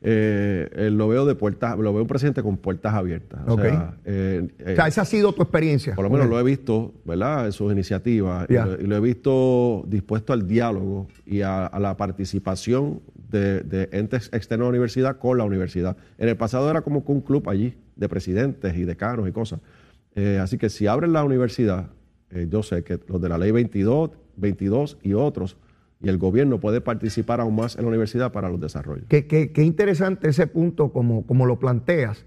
[0.00, 3.38] eh, lo veo de puertas, lo veo un presidente con puertas abiertas.
[3.46, 5.94] O, sea, eh, esa ha sido tu experiencia.
[5.94, 7.44] Por lo menos lo he visto, ¿verdad?
[7.44, 8.46] En sus iniciativas.
[8.48, 8.54] Y,
[8.86, 14.70] lo, he visto dispuesto al diálogo y a la participación de, entes externos a la
[14.70, 15.96] universidad con la universidad.
[16.18, 19.60] En el pasado era como un club allí de presidentes y decanos y cosas.
[20.14, 21.90] Eh, así que si abren la universidad,
[22.30, 25.56] eh, yo sé que los de la ley 22, 22 y otros,
[26.00, 29.06] y el gobierno puede participar aún más en la universidad para los desarrollos.
[29.08, 32.26] Qué, qué, interesante ese punto como, como lo planteas.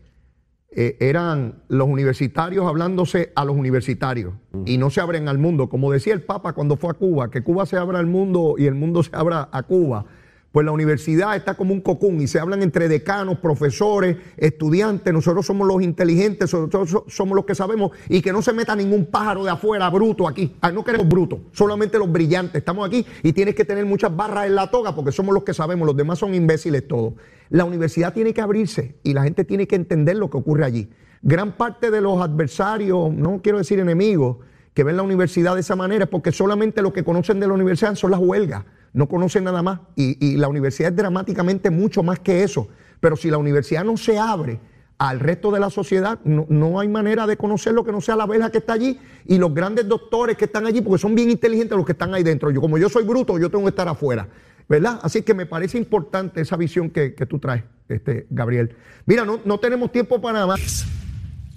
[0.72, 4.36] Eh, eran los universitarios hablándose a los universitarios
[4.66, 5.68] y no se abren al mundo.
[5.68, 8.66] Como decía el Papa cuando fue a Cuba, que Cuba se abra al mundo y
[8.66, 10.06] el mundo se abra a Cuba.
[10.52, 15.14] Pues la universidad está como un cocún y se hablan entre decanos, profesores, estudiantes.
[15.14, 19.06] Nosotros somos los inteligentes, nosotros somos los que sabemos y que no se meta ningún
[19.06, 20.56] pájaro de afuera bruto aquí.
[20.74, 22.56] no queremos brutos, solamente los brillantes.
[22.56, 25.54] Estamos aquí y tienes que tener muchas barras en la toga porque somos los que
[25.54, 27.14] sabemos, los demás son imbéciles todos.
[27.50, 30.89] La universidad tiene que abrirse y la gente tiene que entender lo que ocurre allí.
[31.22, 34.38] Gran parte de los adversarios, no quiero decir enemigos,
[34.74, 37.54] que ven la universidad de esa manera es porque solamente lo que conocen de la
[37.54, 39.80] universidad son las huelgas no conocen nada más.
[39.96, 42.68] Y, la universidad es dramáticamente mucho más que eso.
[43.00, 44.60] Pero si la universidad no se abre
[44.98, 48.26] al resto de la sociedad, no, hay manera de conocer lo que no sea la
[48.26, 51.78] verja que está allí y los grandes doctores que están allí, porque son bien inteligentes
[51.78, 52.52] los que están ahí dentro.
[52.52, 54.28] Yo, como yo soy bruto, yo tengo que estar afuera.
[54.68, 55.00] ¿Verdad?
[55.02, 58.76] Así que me parece importante esa visión que, tú traes, este, Gabriel.
[59.08, 60.86] Mira, no, no tenemos tiempo para más.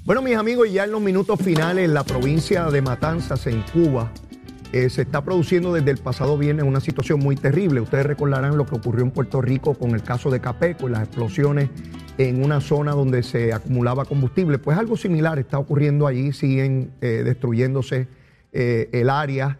[0.04, 4.10] Bueno, mis amigos, ya en los minutos finales, la provincia de Matanzas, en Cuba,
[4.72, 7.82] eh, se está produciendo desde el pasado viernes una situación muy terrible.
[7.82, 11.02] Ustedes recordarán lo que ocurrió en Puerto Rico con el caso de Capeco y las
[11.02, 11.68] explosiones
[12.16, 14.58] en una zona donde se acumulaba combustible.
[14.58, 18.08] Pues algo similar está ocurriendo allí, siguen eh, destruyéndose
[18.52, 19.58] eh, el área.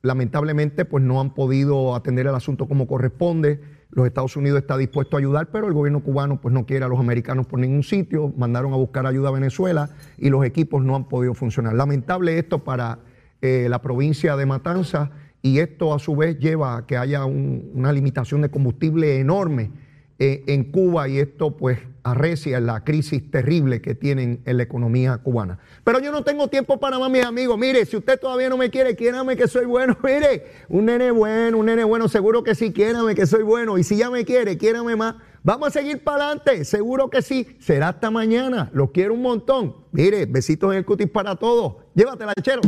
[0.00, 3.60] lamentablemente, pues no han podido atender el asunto como corresponde.
[3.90, 6.88] Los Estados Unidos está dispuesto a ayudar, pero el gobierno cubano pues no quiere a
[6.88, 8.32] los americanos por ningún sitio.
[8.34, 11.74] Mandaron a buscar ayuda a Venezuela y los equipos no han podido funcionar.
[11.74, 12.98] Lamentable esto para
[13.46, 15.10] eh, la provincia de Matanza
[15.42, 19.70] y esto a su vez lleva a que haya una limitación de combustible enorme
[20.18, 25.18] eh, en Cuba y esto pues arrecia la crisis terrible que tienen en la economía
[25.18, 25.58] cubana.
[25.84, 27.58] Pero yo no tengo tiempo para más, mis amigos.
[27.58, 29.94] Mire, si usted todavía no me quiere, quiérame que soy bueno.
[30.02, 33.76] Mire, un nene bueno, un nene bueno, seguro que sí, quiérame que soy bueno.
[33.76, 35.16] Y si ya me quiere, quiérame más.
[35.42, 37.58] Vamos a seguir para adelante, seguro que sí.
[37.60, 38.70] Será hasta mañana.
[38.72, 39.76] Los quiero un montón.
[39.92, 41.74] Mire, besitos en el cutis para todos.
[41.94, 42.62] Llévatela, chero.